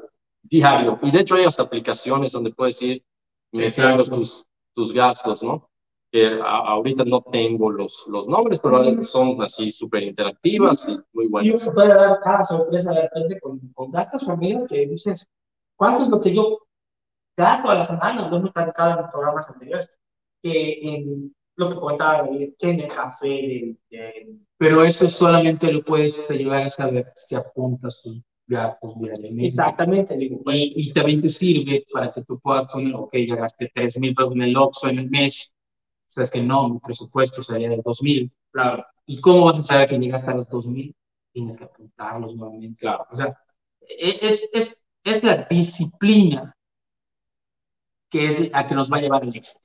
[0.44, 0.96] diario.
[1.02, 3.04] Y de hecho hay hasta aplicaciones donde puedes ir
[3.50, 5.68] mezclando tus, tus gastos, ¿no?
[6.12, 11.48] Que ahorita no tengo los, los nombres, pero son así súper interactivas y muy buenas.
[11.48, 14.86] Y uno se puede dar cada sorpresa de repente con, con gastos o amigos que
[14.86, 15.28] dices,
[15.74, 16.60] ¿cuánto es lo que yo
[17.36, 19.92] gasto a la semana, lo hemos platicado en programas anteriores,
[20.44, 23.76] que en lo que que en el café,
[24.56, 29.46] pero eso solamente lo puedes ayudar a saber si apuntas tus gastos diariamente.
[29.46, 30.16] Exactamente.
[30.16, 33.98] Digo, pues, y, también te sirve para que tú puedas poner, ok, ya gasté 3
[33.98, 35.54] mil pesos en el Oxxo en el mes,
[36.06, 38.32] sabes que no, mi presupuesto sería de 2 mil.
[38.52, 38.86] Claro.
[39.06, 40.94] ¿Y cómo vas a saber que llegaste a los 2 mil?
[41.32, 42.80] Tienes que apuntarlos nuevamente.
[42.80, 43.04] Claro.
[43.10, 43.36] O sea,
[43.80, 46.54] e, es, es, es la disciplina
[48.10, 49.60] que es a que nos va a llevar el éxito.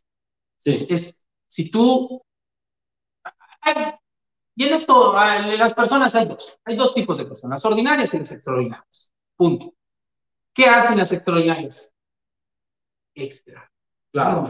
[0.65, 1.22] Es,
[1.53, 2.19] si tú...
[4.55, 6.59] y en esto, las personas hay dos.
[6.65, 9.13] Hay dos tipos de personas, ordinarias y las extraordinarias.
[9.35, 9.71] Punto.
[10.51, 11.93] ¿Qué hacen las extraordinarias?
[13.13, 13.71] Extra.
[14.11, 14.47] Claro,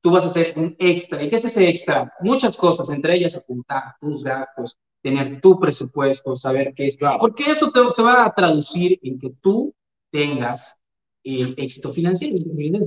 [0.00, 1.22] Tú vas a hacer un extra.
[1.22, 2.12] ¿Y qué es ese extra?
[2.20, 6.96] Muchas cosas, entre ellas apuntar tus gastos, tener tu presupuesto, saber qué es.
[6.96, 7.18] Claro.
[7.20, 9.72] Porque eso te, se va a traducir en que tú
[10.10, 10.82] tengas
[11.22, 12.38] el éxito financiero,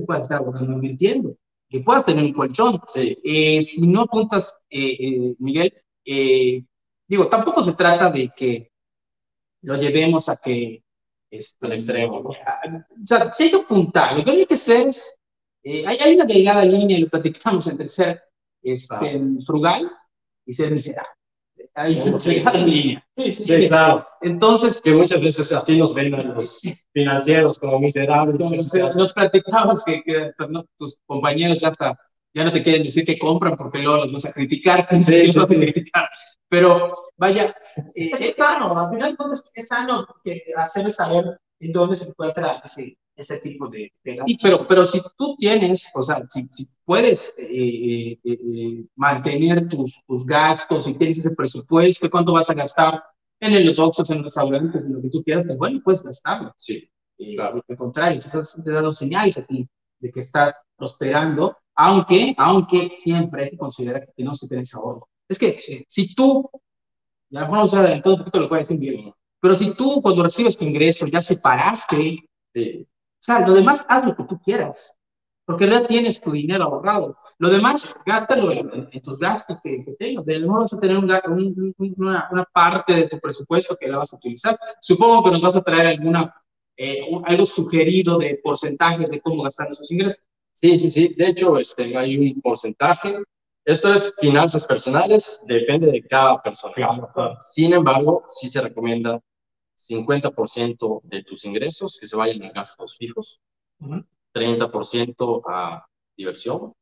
[0.04, 1.34] puedas estar invirtiendo,
[1.74, 2.80] que puedas tener un colchón.
[2.94, 5.74] Eh, si no apuntas, eh, eh, Miguel,
[7.08, 8.70] digo, tampoco se trata de que
[9.62, 10.84] lo llevemos a que
[11.28, 12.18] este, al extremo.
[12.18, 12.32] O
[13.04, 15.20] sea, si hay que apuntar, lo que hay que hacer es,
[15.64, 18.22] hay, hay, una delgada línea, lo platicamos entre ser
[18.62, 19.90] este, frugal
[20.46, 21.10] y ser miserable.
[21.74, 23.06] Hay una línea.
[23.16, 24.06] Sí, claro.
[24.22, 28.38] Entonces, que muchas veces así nos ven a los financieros como miserables.
[28.96, 31.72] nos platicamos que, que pues, tus compañeros ya,
[32.32, 34.86] ya no te quieren decir que compran porque luego los vas a criticar.
[35.02, 36.08] Sí, los vas a criticar.
[36.48, 37.54] Pero vaya.
[37.94, 39.16] Eh, es sano, al final
[39.54, 41.24] es sano que hacerles saber
[41.58, 46.02] en dónde se encuentra ese, ese tipo de, Sí, pero, pero si tú tienes, o
[46.02, 52.10] sea, si, si puedes eh, eh, eh, mantener tus, tus gastos, si tienes ese presupuesto,
[52.10, 53.02] ¿cuánto vas a gastar
[53.40, 55.44] en los Oxxos, en los restaurantes, en lo que tú quieras?
[55.46, 56.52] Pues bueno, puedes gastarlo.
[56.56, 56.88] Sí.
[57.16, 57.62] Claro.
[57.68, 59.68] Al contrario, estás dando señales a ti
[60.00, 64.76] de que estás prosperando, aunque, aunque siempre hay que considerar que tenemos que tener ese
[64.76, 65.08] ahorro.
[65.28, 66.50] Es que si tú,
[67.30, 70.02] y a lo mejor no todo un poquito lo puede decir bien, pero si tú
[70.02, 72.18] cuando recibes tu ingreso ya separaste,
[72.52, 72.86] sí.
[73.24, 74.98] O sea, lo demás haz lo que tú quieras,
[75.46, 77.16] porque ya tienes tu dinero ahorrado.
[77.38, 80.26] Lo demás, gástalo en, tus gastos que, que tengas.
[80.26, 81.22] De no vas a tener una,
[81.78, 84.58] una, parte de tu presupuesto que la vas a utilizar.
[84.80, 86.34] Supongo que nos vas a traer alguna,
[86.76, 90.22] eh, algo sugerido de porcentajes de cómo gastar esos ingresos.
[90.52, 91.14] Sí, sí, sí.
[91.16, 93.16] De hecho, este, hay un porcentaje
[93.64, 96.74] esto es finanzas personales, depende de cada persona.
[97.40, 99.22] Sin embargo, sí se recomienda
[99.76, 103.40] 50% de tus ingresos que se vayan a gastos fijos,
[104.32, 106.72] 30% a diversión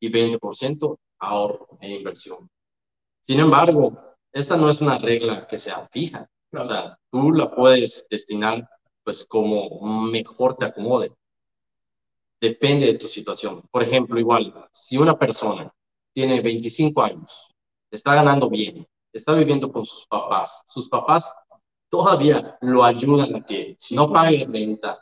[0.00, 2.48] y 20% a ahorro e inversión.
[3.20, 3.98] Sin embargo,
[4.32, 6.28] esta no es una regla que sea fija.
[6.52, 8.68] O sea, tú la puedes destinar
[9.04, 11.12] pues como mejor te acomode.
[12.40, 13.62] Depende de tu situación.
[13.70, 15.72] Por ejemplo, igual, si una persona
[16.12, 17.50] tiene 25 años,
[17.90, 21.34] está ganando bien, está viviendo con sus papás, sus papás
[21.94, 24.98] todavía lo ayudan a que no pague renta,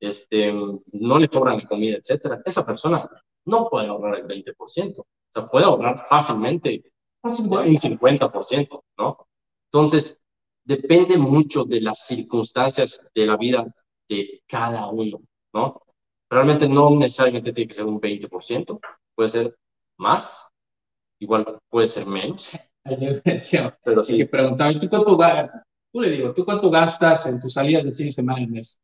[0.00, 3.06] este, no le cobran la comida, etcétera, esa persona
[3.44, 6.90] no puede ahorrar el 20%, o sea, puede ahorrar fácilmente
[7.22, 7.34] un
[7.76, 9.28] 50%, ¿no?
[9.70, 10.22] Entonces,
[10.64, 13.66] depende mucho de las circunstancias de la vida
[14.08, 15.20] de cada uno,
[15.52, 15.82] ¿no?
[16.30, 18.80] Realmente no necesariamente tiene que ser un 20%,
[19.14, 19.54] puede ser
[19.98, 20.48] más,
[21.18, 22.50] igual puede ser menos.
[22.84, 24.16] Ayer me decía, Pero sí.
[24.16, 25.18] que preguntaba, ¿y tú cuánto,
[25.92, 28.80] tú le digo, ¿tú cuánto gastas en tus salidas de fin de semana al mes?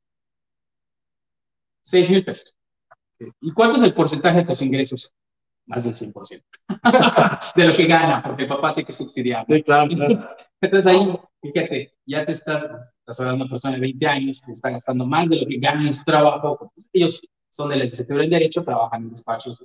[1.83, 2.55] Seis mil pesos.
[3.41, 5.13] ¿Y cuánto es el porcentaje de tus ingresos?
[5.67, 6.43] Más del 100%.
[7.57, 9.45] de lo que gana, porque el papá tiene que subsidiar.
[9.49, 10.19] sí, claro, claro.
[10.61, 14.53] Entonces ahí, fíjate, ya te está, estás hablando de una persona de 20 años que
[14.53, 17.85] está gastando más de lo que gana en su trabajo, pues, ellos son de la
[17.85, 19.65] licenciatura en Derecho, trabajan en despachos.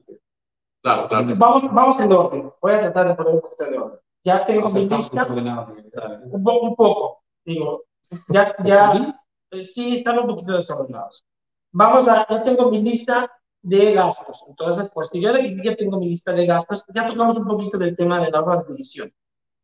[0.81, 1.27] Claro, claro.
[1.37, 2.51] Vamos, vamos en orden.
[2.61, 3.99] Voy a tratar de poner un poquito de orden.
[4.25, 7.83] Ya tengo O sea, mi lista, un poco, digo,
[8.29, 9.19] ya, ya,
[9.51, 11.25] eh, sí, están un poquito desordenados.
[11.71, 13.31] Vamos a, ya tengo mi lista
[13.61, 14.43] de gastos.
[14.47, 17.77] Entonces, pues si yo de- ya tengo mi lista de gastos, ya tocamos un poquito
[17.77, 19.11] del tema de la obra de división.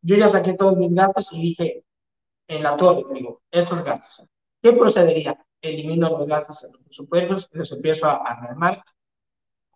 [0.01, 1.84] Yo ya saqué todos mis gastos y dije,
[2.47, 4.27] en la torre, digo, estos gastos.
[4.61, 5.38] ¿Qué procedería?
[5.61, 8.82] Elimino los gastos en los presupuestos, los empiezo a, a armar.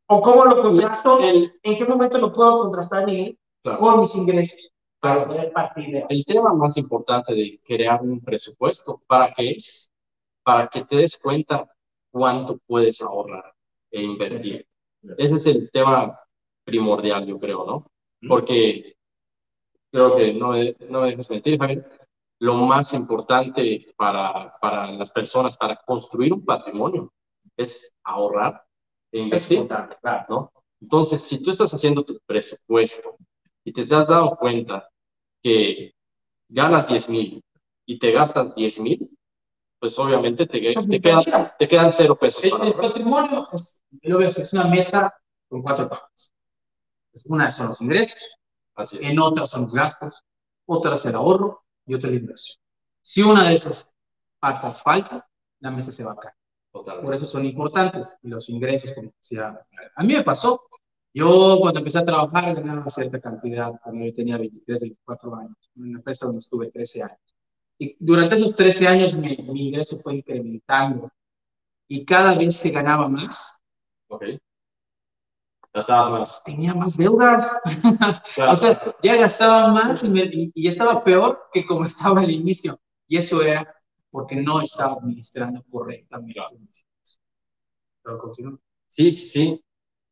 [0.08, 1.20] ¿O cómo lo contrasto?
[1.20, 3.80] El, ¿En qué momento lo puedo contrastar, Miguel, claro.
[3.80, 4.74] con mis ingresos?
[5.04, 6.06] Para poder partir.
[6.08, 9.92] El tema más importante de crear un presupuesto, ¿para qué es?
[10.44, 11.70] Para que te des cuenta
[12.10, 13.54] cuánto puedes ahorrar
[13.92, 14.66] e invertir.
[15.18, 16.18] Ese es el tema
[16.64, 17.92] primordial, yo creo, ¿no?
[18.30, 18.96] Porque
[19.92, 20.54] creo que no,
[20.90, 21.86] no me dejes mentir, Javier.
[22.40, 27.12] Lo más importante para, para las personas, para construir un patrimonio,
[27.58, 28.64] es ahorrar
[29.12, 29.68] e invertir.
[30.30, 30.54] ¿no?
[30.80, 33.18] Entonces, si tú estás haciendo tu presupuesto
[33.66, 34.90] y te has dado cuenta
[35.44, 35.94] que
[36.50, 37.44] ganas 10 mil
[37.86, 39.18] y te gastas 10 mil,
[39.80, 42.44] pues obviamente te, te, quedan, te quedan cero pesos.
[42.44, 45.14] El, el patrimonio es, lo veo así, es una mesa
[45.50, 45.90] con cuatro.
[47.12, 48.18] Pues una son los ingresos,
[48.76, 49.04] Así es.
[49.04, 50.24] en otras son los gastos,
[50.66, 52.58] otra es el ahorro y otra la inversión.
[53.02, 53.94] Si una de esas
[54.40, 55.28] patas falta,
[55.60, 56.36] la mesa se va a caer.
[56.72, 57.06] Totalmente.
[57.06, 59.60] Por eso son importantes los ingresos, como decía.
[59.96, 60.62] A mí me pasó.
[61.14, 65.84] Yo cuando empecé a trabajar ganaba cierta cantidad cuando yo tenía 23, 24 años, en
[65.84, 67.20] una empresa donde estuve 13 años.
[67.80, 71.12] Y durante esos 13 años mi, mi ingreso fue incrementando.
[71.90, 73.60] Y cada vez que ganaba más,
[74.10, 74.24] Ok.
[75.74, 76.44] Gastabas más.
[76.44, 77.60] tenía más deudas.
[78.36, 78.52] Claro.
[78.54, 82.80] O sea, ya gastaba más y, me- y- estaba peor que como estaba al inicio.
[83.08, 83.74] Y eso era
[84.12, 86.40] porque no estaba administrando correctamente.
[88.04, 88.60] Pero continúa.
[88.90, 89.64] Sí, sí, sí.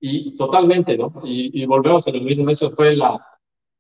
[0.04, 1.14] Y totalmente, ¿no?
[1.24, 2.50] Y, y volvemos a lo mismo.
[2.50, 3.24] Eso fue la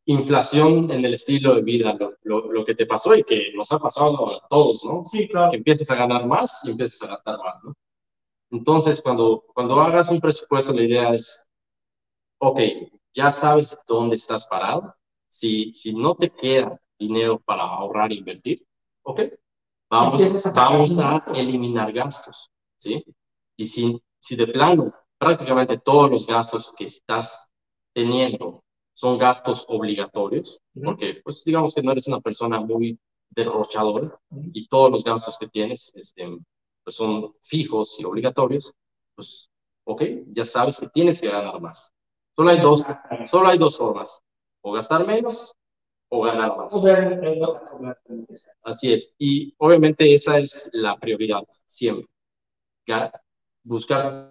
[0.05, 3.72] inflación en el estilo de vida, lo, lo, lo que te pasó y que nos
[3.72, 5.03] ha pasado a todos, ¿no?
[5.05, 5.51] Sí, claro.
[5.51, 7.74] que empieces a ganar más y empieces a gastar más, ¿no?
[8.51, 11.47] Entonces, cuando, cuando hagas un presupuesto, la idea es,
[12.39, 12.59] ok,
[13.13, 14.93] ya sabes dónde estás parado.
[15.30, 18.65] Si, si no te queda dinero para ahorrar e invertir,
[19.03, 19.22] ok,
[19.89, 23.03] vamos, Empiezas vamos a eliminar gastos, ¿sí?
[23.55, 27.47] Y si, si de plano prácticamente todos los gastos que estás
[27.93, 28.63] teniendo
[28.95, 32.99] son gastos obligatorios, porque pues digamos que no eres una persona muy
[33.30, 34.19] derrochadora,
[34.51, 36.28] y todos los gastos que tienes este,
[36.84, 38.74] pues son fijos y obligatorios,
[39.13, 39.51] pues,
[39.84, 40.01] ok,
[40.32, 41.93] ya sabes que tienes que ganar más.
[42.36, 42.84] Solo hay dos,
[43.28, 44.24] solo hay dos formas,
[44.61, 45.55] o gastar menos
[46.09, 46.74] o ganar más.
[48.63, 49.15] Así es.
[49.19, 52.07] Y obviamente esa es la prioridad, siempre.
[53.63, 54.31] Buscar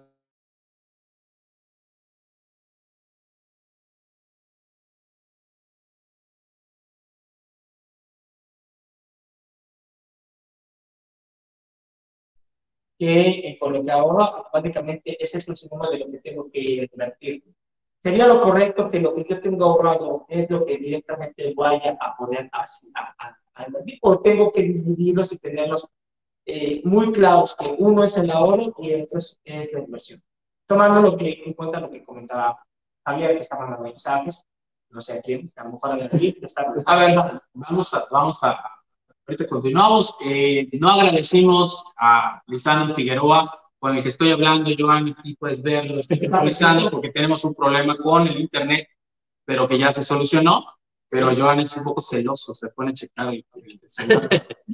[13.01, 16.51] que eh, con lo que ahorro, automáticamente ese es el símbolo de lo que tengo
[16.51, 17.43] que invertir.
[17.97, 22.15] Sería lo correcto que lo que yo tengo ahorrado es lo que directamente vaya a
[22.15, 25.87] poner así, a, a, invertir, o tengo que dividirlos y tenerlos
[26.45, 29.39] eh, muy claros, que uno es el ahorro y el otro es,
[29.73, 30.21] la inversión.
[30.67, 32.63] Tomando lo que, en cuenta lo que comentaba
[33.03, 34.45] Javier, que está mandando mensajes,
[34.91, 37.15] no sé a quién, a lo mejor a David, está A ver,
[37.55, 38.63] vamos a, vamos a,
[39.31, 40.15] ahorita continuamos.
[40.25, 45.99] Eh, no agradecimos a Lisandro Figueroa, con el que estoy hablando, Joan, aquí puedes verlo,
[45.99, 48.87] estoy revisando porque tenemos un problema con el internet,
[49.45, 50.65] pero que ya se solucionó.
[51.09, 54.29] Pero Joan es un poco celoso, se pone a checar el, el celular.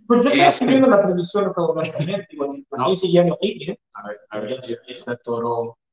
[0.07, 2.53] Pues yo estoy Este- siguiendo la transmisión ver también, digo, No.
[2.83, 3.77] estoy siguiendo aquí, miren.
[3.95, 5.49] A ver, a ver, ese toro.
[5.63, 5.86] También,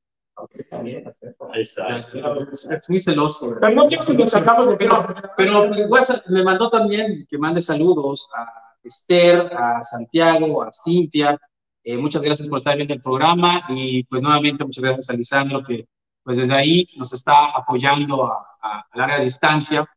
[1.53, 1.97] está.
[1.97, 3.55] Es, muy celoso.
[3.59, 5.07] Pero no quiero que nos sacamos de Pero,
[5.37, 11.39] pero mi WhatsApp me mandó también que mande saludos a Esther, a Santiago, a Cintia.
[11.83, 15.63] Eh, muchas gracias por estar viendo el programa y pues nuevamente muchas gracias a Lisandro
[15.63, 15.87] que
[16.23, 19.87] pues desde ahí nos está apoyando a, a, a larga distancia.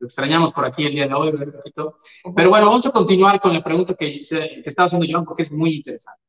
[0.00, 1.96] Lo extrañamos por aquí el día de hoy, ¿verdad, Paquito?
[2.34, 4.20] Pero bueno, vamos a continuar con la pregunta que
[4.64, 6.22] estaba haciendo Joan porque es muy interesante.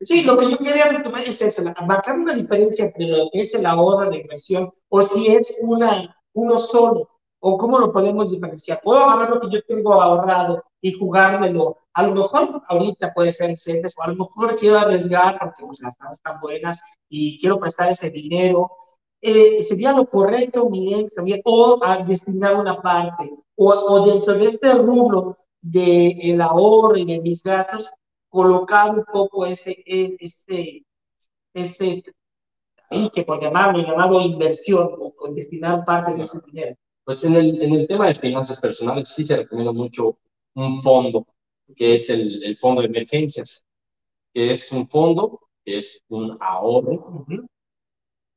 [0.00, 3.54] Sí, lo que yo quería retomar es eso, marcar una diferencia entre lo que es
[3.54, 8.80] el ahorro, la inversión, o si es una, uno solo, o cómo lo podemos diferenciar.
[8.82, 11.76] Puedo agarrar lo que yo tengo ahorrado y jugármelo.
[11.92, 15.80] A lo mejor ahorita puede ser en o a lo mejor quiero arriesgar porque pues,
[15.82, 18.70] las tasas están buenas y quiero prestar ese dinero.
[19.20, 24.46] Eh, sería lo correcto, Miguel, también, o a destinar una parte, o, o dentro de
[24.46, 27.90] este rubro del el ahorro y de mis gastos,
[28.30, 30.84] colocar un poco ese, e, ese,
[31.52, 32.02] ese,
[32.90, 36.76] y que por llamarlo, llamado inversión, o con destinar parte de ese dinero.
[37.04, 40.18] Pues en el, en el tema de finanzas personales sí se recomienda mucho
[40.54, 41.26] un fondo,
[41.76, 43.66] que es el, el fondo de emergencias,
[44.32, 47.26] que es un fondo, que es un ahorro.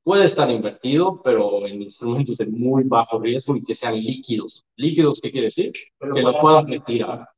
[0.03, 4.65] Puede estar invertido, pero en instrumentos de muy bajo riesgo y que sean líquidos.
[4.75, 5.71] ¿Líquidos qué quiere decir?
[5.99, 7.29] que lo puedan retirar.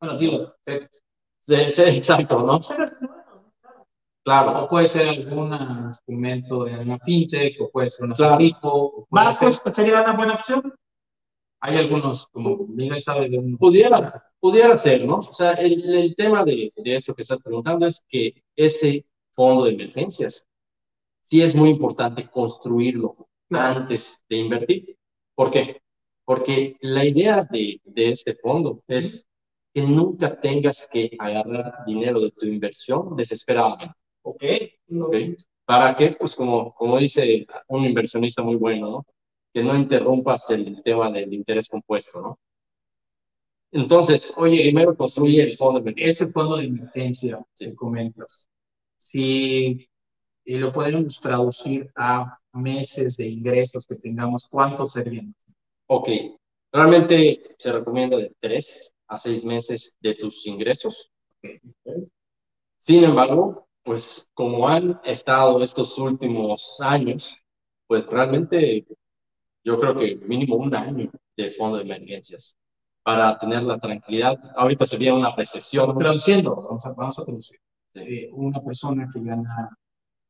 [0.00, 0.54] Bueno, dilo.
[1.46, 2.60] Sí, sí, exacto, ¿no?
[4.24, 4.64] Claro.
[4.64, 9.06] O puede ser algún instrumento de una fintech, o puede ser una claro.
[9.10, 9.54] ¿Más ser...
[9.72, 10.74] sería una buena opción?
[11.60, 13.56] Hay algunos, como Miguel sabe de un...
[13.56, 15.18] Pudiera, pudiera ser, ¿no?
[15.18, 19.64] O sea, el, el tema de, de esto que estás preguntando es que ese fondo
[19.64, 20.48] de emergencias
[21.22, 24.98] sí es muy importante construirlo antes de invertir.
[25.36, 25.80] ¿Por qué?
[26.24, 29.25] Porque la idea de, de este fondo es
[29.76, 33.94] que nunca tengas que agarrar dinero de tu inversión desesperadamente.
[34.22, 34.42] ¿Ok?
[35.02, 35.36] okay.
[35.66, 36.16] ¿Para qué?
[36.18, 39.06] Pues como, como dice un inversionista muy bueno, ¿no?
[39.52, 42.38] Que no interrumpas el tema del interés compuesto, ¿no?
[43.70, 45.84] Entonces, oye, primero construye el fondo.
[45.94, 48.48] Ese fondo de emergencia que comentas,
[48.96, 49.86] si
[50.46, 55.34] lo podemos traducir a meses de ingresos que tengamos, ¿cuántos serían?
[55.86, 56.08] Ok,
[56.72, 61.10] realmente se recomienda de tres a seis meses de tus ingresos.
[62.78, 67.42] Sin embargo, pues como han estado estos últimos años,
[67.86, 68.86] pues realmente
[69.64, 72.58] yo creo que mínimo un año de fondo de emergencias
[73.02, 74.36] para tener la tranquilidad.
[74.56, 75.96] Ahorita sería una recesión.
[75.96, 77.60] Traduciendo, vamos a, vamos a traducir.
[77.94, 79.70] Eh, una persona que gana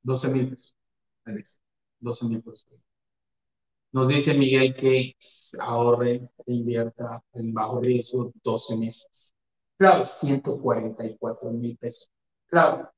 [0.03, 0.77] 12 mil pesos
[1.99, 2.69] 12 mil pesos
[3.97, 5.17] nos dice Miguel que
[5.59, 6.17] ahorre
[6.47, 9.35] e invierta en bajo riesgo 12 meses.
[9.79, 12.11] Claro, 144 mil pesos.
[12.47, 12.91] Claro,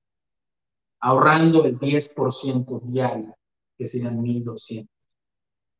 [0.98, 3.32] ahorrando el 10% diario,
[3.76, 4.88] que serían 1.200,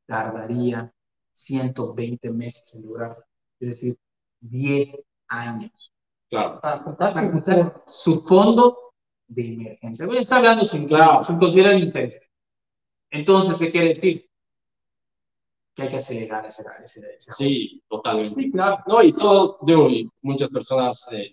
[0.07, 0.93] tardaría
[1.33, 3.17] 120 meses en lograr,
[3.59, 3.99] es decir,
[4.39, 5.93] 10 años.
[6.31, 6.61] Claro.
[6.61, 8.93] Para juntar, su fondo
[9.27, 10.07] de emergencia.
[10.07, 11.25] Bueno, está hablando sin, claro.
[11.25, 12.31] sin considerar interés.
[13.11, 14.28] Entonces, ¿qué quiere decir?
[15.79, 18.35] Que hay que acelerar ese, ese, ese Sí, totalmente.
[18.35, 18.83] Sí, claro.
[18.89, 21.33] No, y todo, de hoy, muchas personas eh,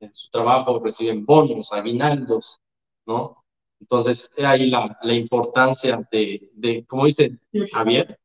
[0.00, 2.60] en su trabajo reciben bonos, aguinaldos,
[3.06, 3.42] ¿no?
[3.80, 7.38] Entonces, ahí la, la importancia de, de, como dice
[7.72, 8.18] Javier,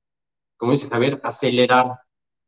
[0.58, 1.92] como dice Javier, acelerar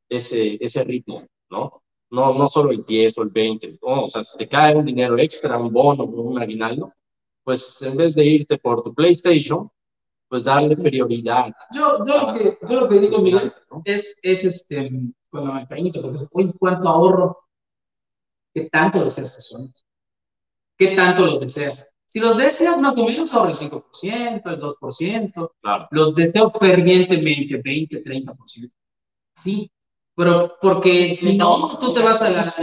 [0.09, 1.83] ese, ese ritmo, ¿no?
[2.09, 4.05] No, no solo el 10 o el 20, ¿no?
[4.05, 6.93] o sea, si te cae un dinero extra, un bono, un aguinaldo,
[7.43, 9.69] pues en vez de irte por tu PlayStation,
[10.27, 11.53] pues darle prioridad.
[11.73, 13.51] Yo, yo, lo, que, yo lo que digo, Miguel,
[13.83, 14.89] es, es este,
[15.29, 17.37] cuando me pregunto, porque ¿cuánto ahorro?
[18.53, 19.85] ¿Qué tanto deseas estos sueños?
[20.77, 21.93] ¿Qué tanto los deseas?
[22.05, 25.51] Si los deseas, más o menos ahorra el 5%, el 2%.
[25.61, 25.87] Claro.
[25.91, 28.71] Los deseo fervientemente, 20, 30%.
[29.33, 29.69] Sí,
[30.15, 32.53] pero porque si no, tú te vas a la,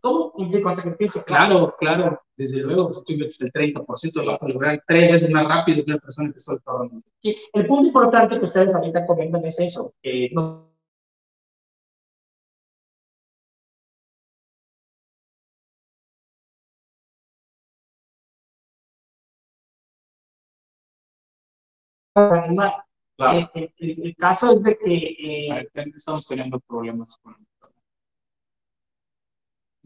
[0.00, 0.32] ¿Cómo?
[0.38, 1.22] Implica sacrificio.
[1.24, 5.30] Claro, claro, desde luego, si tú inviertes el 30%, lo vas a lograr tres veces
[5.30, 7.02] más rápido que una persona que está trabajando.
[7.20, 10.68] Sí, el punto importante que ustedes ahorita comentan es eso, que no
[23.16, 23.50] Claro.
[23.54, 27.34] El, el, el, caso es de que eh, estamos teniendo problemas con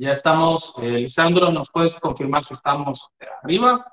[0.02, 3.08] ya estamos, eh, Lisandro, ¿nos puedes confirmar si estamos
[3.40, 3.86] arriba?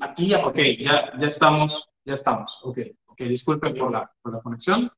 [0.00, 4.40] Aquí ya, ok, ya, ya estamos, ya estamos, ok, ok, disculpen por la, por la
[4.40, 4.90] conexión,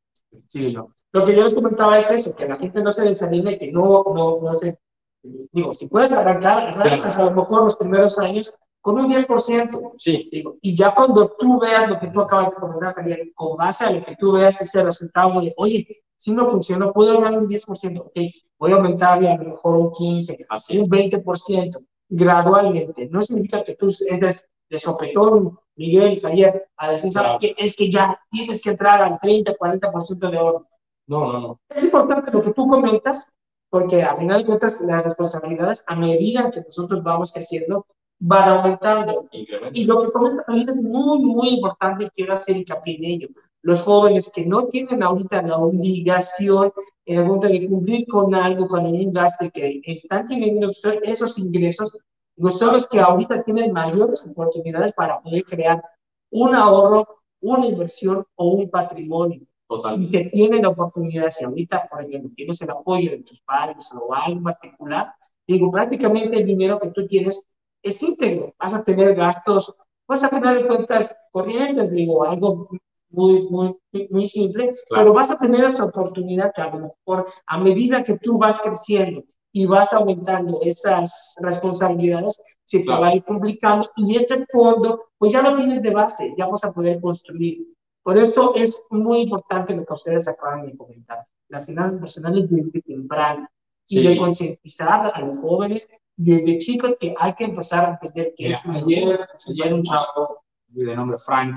[0.47, 0.91] sigue yo.
[1.11, 4.05] Lo que yo les comentaba es eso, que la gente no se desanime, que no,
[4.15, 4.79] no, no se,
[5.25, 10.29] digo, si puedes arrancar, arrancas a lo mejor los primeros años con un 10%, sí.
[10.31, 13.87] digo, y ya cuando tú veas lo que tú acabas de comentar, Javier, con base
[13.87, 18.01] a lo que tú veas ese resultado oye, si no funcionó, puedo ganar un 10%,
[18.01, 18.19] ok,
[18.59, 23.09] voy a aumentarle a lo mejor un 15, así un 20%, gradualmente.
[23.11, 27.55] No significa que tú entres de sopetón, Miguel, Javier, a decir, ¿sabes qué?
[27.59, 30.67] Es que ya tienes que entrar al 30, 40% de oro.
[31.07, 31.61] No, no, no.
[31.69, 33.33] Es importante lo que tú comentas,
[33.71, 37.87] porque a final de cuentas las responsabilidades, a medida que nosotros vamos creciendo,
[38.19, 39.29] van aumentando.
[39.73, 43.29] Y lo que comenta también es muy, muy importante y quiero hacer hincapié en ello.
[43.67, 46.73] Los jóvenes que no tienen ahorita la obligación
[47.05, 50.71] en el momento de cumplir con algo, con un gasto que están teniendo
[51.03, 51.99] esos ingresos,
[52.37, 55.83] no son los que ahorita tienen mayores oportunidades para poder crear
[56.31, 57.09] un ahorro,
[57.41, 59.41] una inversión o un patrimonio.
[59.67, 59.97] Total.
[59.97, 63.91] Si se tiene la oportunidad, si ahorita, por ejemplo, tienes el apoyo de tus padres
[64.01, 65.13] o algo particular,
[65.45, 67.45] digo, prácticamente el dinero que tú tienes
[67.83, 68.55] es íntegro.
[68.61, 72.69] Vas a tener gastos, vas a tener cuentas corrientes, digo, algo
[73.17, 73.75] muy, muy,
[74.11, 78.19] muy simple, pero vas a tener esa oportunidad que a lo mejor a medida que
[78.19, 84.17] tú vas creciendo y vas aumentando esas responsabilidades, se te va a ir publicando y
[84.17, 87.67] ese fondo, pues ya lo tienes de base, ya vas a poder construir.
[88.03, 92.83] Por eso es muy importante lo que ustedes acaban de comentar, las finanzas personales desde
[92.83, 93.49] temprano
[93.89, 98.51] y de concientizar a los jóvenes desde chicos que hay que empezar a entender que
[98.51, 101.57] es ayer, ayer un chavo de nombre Frank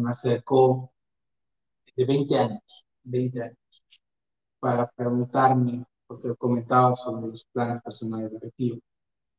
[0.00, 0.92] me acercó
[1.96, 3.58] de 20 años, 20 años,
[4.60, 8.78] para preguntarme, porque comentaba sobre los planes personales de retiro,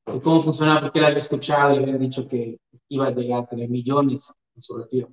[0.08, 3.47] y cómo funcionaba, porque él había escuchado y había dicho que iba a llegar a
[3.47, 5.10] tener millones en su retiro.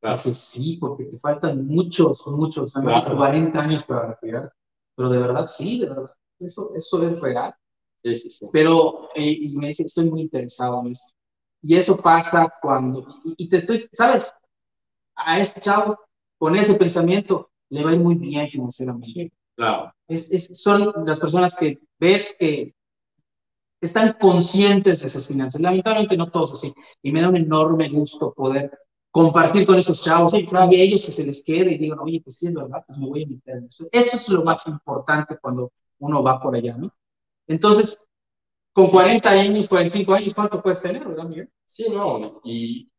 [0.00, 0.22] Claro.
[0.22, 4.52] que sí, porque te faltan muchos, muchos años, 40 años para retirar.
[4.94, 7.54] Pero de verdad, sí, de verdad, eso, eso es real.
[8.02, 8.48] Sí, sí, sí.
[8.52, 11.14] Pero, eh, y me dice, estoy muy interesado en esto.
[11.62, 14.32] Y eso pasa cuando, y, y te estoy, ¿sabes?
[15.16, 15.98] A este chavo
[16.38, 19.32] con ese pensamiento le va a ir muy bien financieramente.
[19.56, 19.92] Claro.
[20.06, 22.74] Es, es, son las personas que ves que
[23.80, 25.60] están conscientes de sus finanzas.
[25.60, 26.72] Lamentablemente no todos así.
[27.02, 28.70] Y me da un enorme gusto poder
[29.10, 30.70] compartir con esos chavos sí, claro.
[30.70, 33.08] y ellos que se les quede y digan, oye, pues sí, es verdad, pues me
[33.08, 33.86] voy a meter en eso.
[33.90, 36.92] Eso es lo más importante cuando uno va por allá, ¿no?
[37.46, 38.06] Entonces,
[38.74, 41.50] con 40 años, 45 años, ¿cuánto puedes tener, verdad, Miguel?
[41.64, 42.92] Sí, no, y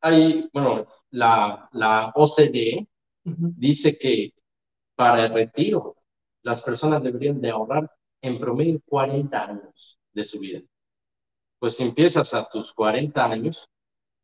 [0.00, 0.84] hay, bueno,
[1.14, 2.86] la, la OCDE
[3.24, 3.54] uh -huh.
[3.56, 4.34] dice que
[4.96, 5.96] para el retiro
[6.42, 7.90] las personas deberían de ahorrar
[8.22, 10.60] en promedio 40 años de su vida.
[11.58, 13.68] Pues si empiezas a tus 40 años,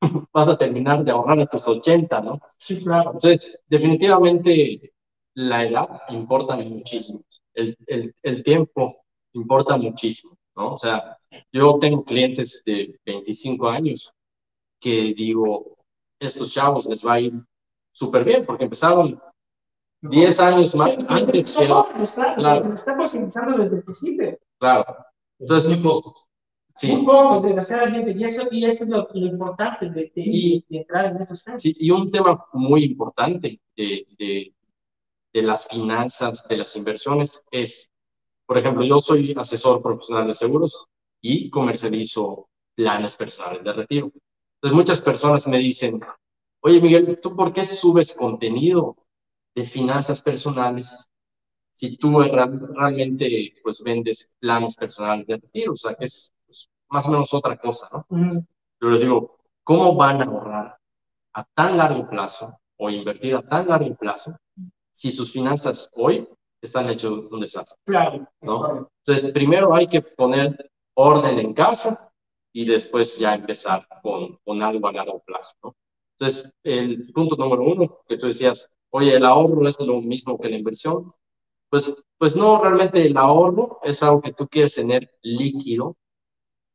[0.32, 2.40] vas a terminar de ahorrar a tus 80, ¿no?
[2.58, 3.12] Sí, claro.
[3.12, 4.92] Entonces, definitivamente
[5.34, 7.20] la edad importa muchísimo.
[7.54, 8.92] El, el, el tiempo
[9.32, 10.74] importa muchísimo, ¿no?
[10.74, 11.18] O sea,
[11.52, 14.12] yo tengo clientes de 25 años
[14.80, 15.76] que digo,
[16.20, 17.32] estos chavos les va a ir
[17.90, 19.20] súper bien, porque empezaron
[20.02, 21.56] 10 años más sí, antes.
[21.56, 21.88] que claro,
[22.36, 22.74] claro.
[22.74, 24.38] está concientizando desde el principio.
[24.58, 24.96] Claro.
[25.38, 26.26] Entonces, muy pocos.
[26.74, 26.92] Sí.
[26.92, 30.64] Muy pocos, desgraciadamente, y eso, y eso es lo, lo importante de, de, sí.
[30.68, 31.60] de, entrar en estos temas.
[31.60, 34.54] Sí, y un tema muy importante de, de,
[35.32, 37.92] de las finanzas, de las inversiones, es,
[38.46, 40.86] por ejemplo, yo soy asesor profesional de seguros
[41.20, 44.12] y comercializo planes personales de retiro.
[44.62, 46.00] Entonces muchas personas me dicen,
[46.60, 48.94] oye Miguel, ¿tú por qué subes contenido
[49.54, 51.10] de finanzas personales
[51.72, 55.72] si tú realmente pues vendes planes personales de retiro?
[55.72, 58.46] O sea, que es pues, más o menos otra cosa, ¿no?
[58.82, 60.78] Yo les digo, ¿cómo van a ahorrar
[61.32, 64.36] a tan largo plazo o invertir a tan largo plazo
[64.92, 66.28] si sus finanzas hoy
[66.60, 67.78] están hechas un desastre?
[67.86, 68.28] Claro.
[68.42, 68.90] ¿no?
[69.06, 72.09] Entonces, primero hay que poner orden en casa
[72.52, 75.76] y después ya empezar con, con algo a largo plazo, ¿no?
[76.18, 80.50] Entonces, el punto número uno que tú decías, oye, el ahorro es lo mismo que
[80.50, 81.10] la inversión,
[81.70, 85.96] pues, pues no, realmente el ahorro es algo que tú quieres tener líquido,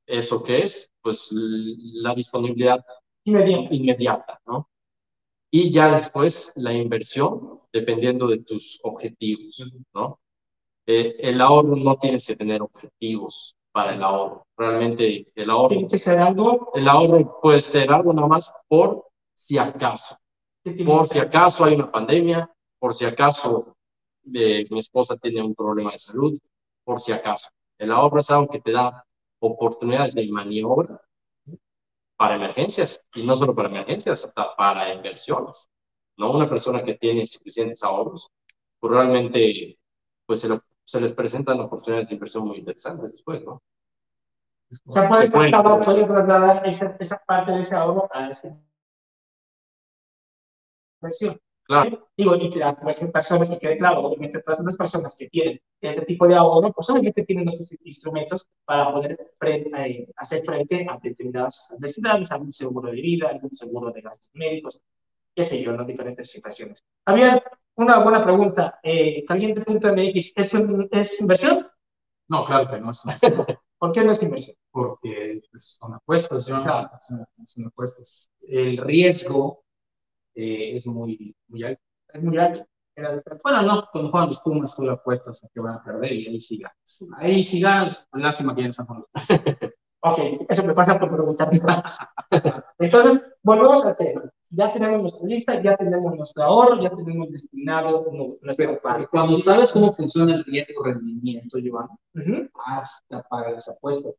[0.07, 0.91] ¿eso qué es?
[1.01, 2.83] Pues la disponibilidad
[3.25, 4.69] inmediata, inmediata ¿no?
[5.51, 9.63] Y ya después la inversión, dependiendo de tus objetivos,
[9.93, 10.19] ¿no?
[10.87, 14.47] Eh, el ahorro no tienes que tener objetivos, para el ahorro.
[14.55, 15.67] Realmente el ahorro.
[15.67, 16.71] Tiene que ser algo.
[16.73, 20.17] El ahorro puede ser algo nada más por si acaso.
[20.85, 22.49] Por si acaso hay una pandemia,
[22.79, 23.75] por si acaso
[24.33, 26.39] eh, mi esposa tiene un problema de salud,
[26.85, 27.49] por si acaso.
[27.77, 29.05] El ahorro es algo que te da
[29.39, 31.01] oportunidades de maniobra
[32.15, 35.69] para emergencias y no solo para emergencias, hasta para inversiones.
[36.15, 36.31] ¿no?
[36.31, 38.31] Una persona que tiene suficientes ahorros,
[38.79, 39.77] pues realmente
[40.25, 43.61] pues se lo se les presentan oportunidades de inversión muy interesantes después, ¿no?
[44.85, 48.57] O sea, trasladar, puede trasladar esa, esa parte de ese ahorro a esa
[51.01, 51.39] inversión.
[51.67, 52.07] Claro.
[52.15, 56.01] Digo, y claro, cualquier persona que quede claro, obviamente todas las personas que tienen este
[56.03, 60.99] tipo de ahorro, pues obviamente tienen otros instrumentos para poder frente, eh, hacer frente a
[61.01, 64.79] determinadas necesidades, algún seguro de vida, algún seguro de gastos médicos,
[65.33, 66.83] qué sé yo, en diferentes situaciones.
[67.03, 67.41] Javier,
[67.75, 68.79] una buena pregunta.
[68.83, 70.53] Eh, Caliente.mx, ¿es,
[70.91, 71.67] ¿es inversión?
[72.27, 73.03] No, claro que no es.
[73.77, 74.55] ¿Por qué no es inversión?
[74.71, 76.63] Porque pues, son apuestas, son,
[77.45, 78.31] son, apuestas.
[78.41, 79.63] El riesgo
[80.33, 81.81] eh, es muy, muy alto.
[82.13, 82.65] Es muy alto.
[83.43, 86.39] Bueno, no, cuando juegan los Pumas le apuestas a que van a perder y ahí
[86.39, 87.05] sí ganas.
[87.17, 88.87] Ahí sí ganas, lástima que ya no están
[89.99, 91.49] Ok, eso me pasa por preguntar
[92.79, 94.31] Entonces, volvemos al tema.
[94.49, 98.05] Ya tenemos nuestra lista, ya tenemos nuestro ahorro, ya tenemos destinado
[98.41, 101.89] nuestro Pero cuando sabes cómo funciona el riesgo rendimiento, Joan,
[102.65, 104.17] hasta para las apuestas.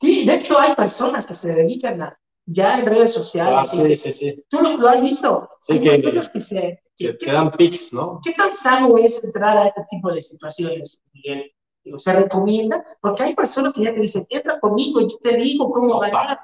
[0.00, 3.58] Sí, de hecho hay personas que se dedican a, ya en redes sociales.
[3.60, 4.44] Ah, sí, sí, sí.
[4.48, 5.48] ¿Tú lo, has visto?
[5.62, 8.20] Sí, que, que, se, que, dan pics, ¿no?
[8.24, 11.52] ¿Qué tan sano es entrar a este tipo de situaciones, Miguel?
[11.96, 15.70] se recomienda, porque hay personas que ya te dicen, entra conmigo y yo te digo
[15.70, 16.38] cómo ganar.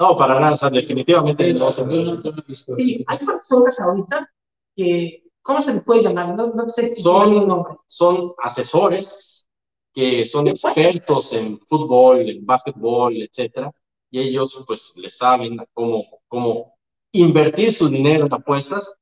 [0.00, 4.30] No, para nada, o sea, definitivamente no, Sí, hay personas ahorita
[4.74, 6.34] que, ¿cómo se les puede llamar?
[6.34, 9.48] No, no sé si son, son asesores
[9.92, 13.70] que son expertos en fútbol, en básquetbol, etcétera,
[14.10, 16.74] y ellos pues les saben cómo, cómo
[17.12, 18.98] invertir su dinero en apuestas,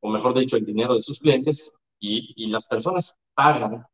[0.00, 3.86] o mejor dicho, el dinero de sus clientes, y, y las personas pagan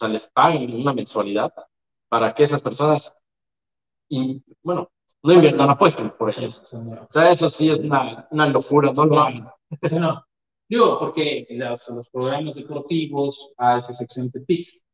[0.00, 1.52] sea, les paguen una mensualidad
[2.08, 3.16] para que esas personas,
[4.08, 4.90] y, bueno,
[5.22, 6.58] no inviertan apuestas, por ejemplo.
[7.02, 9.50] O sea, eso sí es una, una locura, no lo hagan.
[9.92, 10.24] No.
[10.68, 14.86] Digo, porque los, los programas deportivos a su sección de PICS,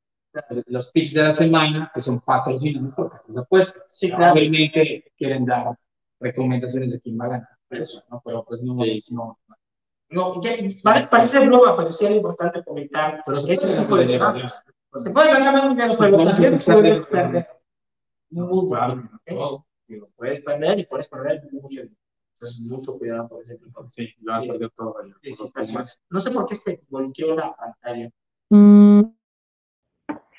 [0.66, 3.82] los PICS de la semana, que son patrocinados por casas apuestas.
[3.86, 4.34] Sí, claro.
[4.34, 5.78] Obviamente quieren dar
[6.20, 7.48] recomendaciones de quién va a ganar.
[7.70, 8.22] Eso, ¿no?
[8.24, 9.14] Pero pues no, sí.
[9.14, 9.38] no,
[10.08, 10.40] no,
[11.10, 13.22] parece broma, pero sí era importante comentar.
[13.26, 14.48] Pero se puede
[14.98, 17.46] se puede ganar más dinero, pero también puedes perder.
[18.30, 19.66] Muy claro.
[19.86, 21.82] Digo, puedes perder y puedes perder mucho.
[22.34, 23.88] Entonces, mucho cuidado por ese tipo.
[23.88, 24.96] Sí, lo han perdido todo.
[26.10, 28.10] No sé por qué se volteó la pantalla.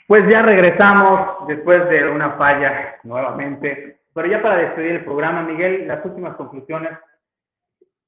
[0.08, 4.02] Pues ya regresamos después de una falla nuevamente.
[4.14, 6.98] Pero ya para despedir el programa, Miguel, las últimas conclusiones.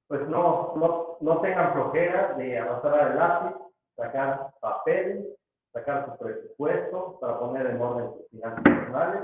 [0.07, 3.55] Pues no, no, no tengan flojera de avanzar al lápiz,
[3.95, 5.27] sacar papel,
[5.71, 9.21] sacar su presupuesto para poner en orden sus finanzas personales.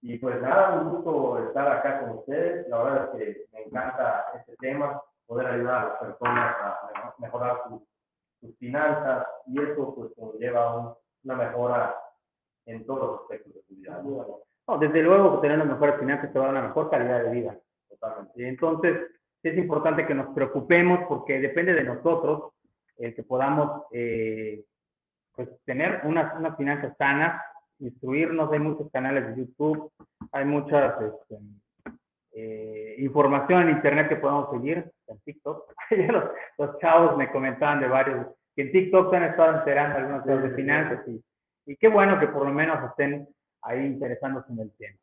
[0.00, 2.68] Y pues nada, un gusto estar acá con ustedes.
[2.68, 7.62] La verdad es que me encanta este tema, poder ayudar a las personas a mejorar
[8.40, 11.96] sus finanzas y eso pues lleva una mejora
[12.66, 14.00] en todos los aspectos de su vida.
[14.66, 17.30] No, desde luego, tener las mejores finanzas te va a dar una mejor calidad de
[17.30, 17.58] vida.
[17.88, 18.48] Totalmente.
[18.48, 18.96] Entonces,
[19.42, 22.52] es importante que nos preocupemos porque depende de nosotros
[22.98, 24.64] el que podamos eh,
[25.34, 27.40] pues tener unas, unas finanzas sanas,
[27.80, 29.90] instruirnos, hay muchos canales de YouTube,
[30.32, 31.38] hay muchas este,
[32.32, 35.72] eh, información en internet que podemos seguir, en TikTok.
[35.90, 36.24] los,
[36.58, 40.42] los, chavos me comentaban de varios, que en TikTok se han estado enterando algunas cosas
[40.42, 41.22] de finanzas y,
[41.66, 43.28] y qué bueno que por lo menos estén
[43.62, 44.96] ahí interesándose en el tema.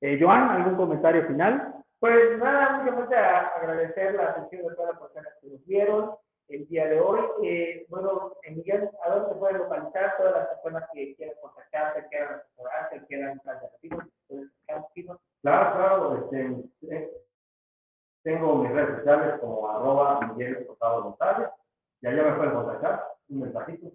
[0.00, 1.74] Eh, Joan, ¿algún comentario final?
[2.00, 6.10] Pues nada, únicamente agradecer la atención de todas las personas que nos vieron
[6.48, 7.20] el día de hoy.
[7.44, 12.40] Eh, bueno, Miguel, ¿a dónde se puede localizar todas las personas que quieran contactarte, quieran
[12.40, 15.18] asesorarse, quieran alternativas?
[15.42, 16.24] Claro, claro.
[16.24, 17.10] Este, eh,
[18.22, 21.48] tengo mis redes sociales como arroba Miguel González
[22.00, 23.04] y allá me pueden contactar.
[23.28, 23.86] Un mensajito,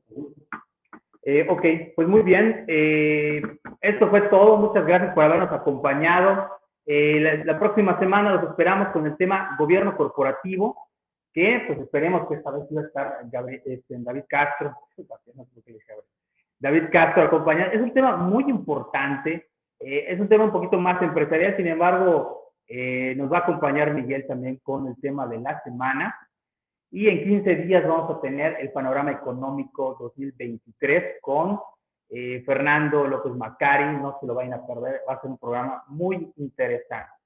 [1.24, 2.64] eh, ok, pues muy bien.
[2.68, 3.42] Eh,
[3.82, 4.56] esto fue todo.
[4.58, 6.50] Muchas gracias por habernos acompañado.
[6.86, 10.87] Eh, la, la, próxima semana los esperamos con el tema gobierno corporativo
[11.38, 13.20] que pues esperemos que esta vez va a estar
[13.64, 14.76] este, David Castro,
[16.60, 17.74] David Castro acompañado.
[17.74, 19.48] Es un tema muy importante,
[19.80, 23.94] eh, es un tema un poquito más empresarial, sin embargo, eh, nos va a acompañar
[23.94, 26.18] Miguel también con el tema de la semana.
[26.90, 31.60] Y en 15 días vamos a tener el panorama económico 2023 con
[32.10, 35.84] eh, Fernando López Macari, no se lo vayan a perder, va a ser un programa
[35.90, 37.17] muy interesante.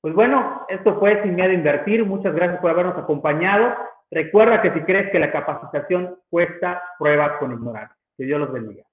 [0.00, 2.04] Pues bueno, esto fue Sin Miedo a Invertir.
[2.06, 3.74] Muchas gracias por habernos acompañado.
[4.10, 7.96] Recuerda que si crees que la capacitación cuesta, prueba con ignorancia.
[8.16, 8.84] Que Dios los bendiga.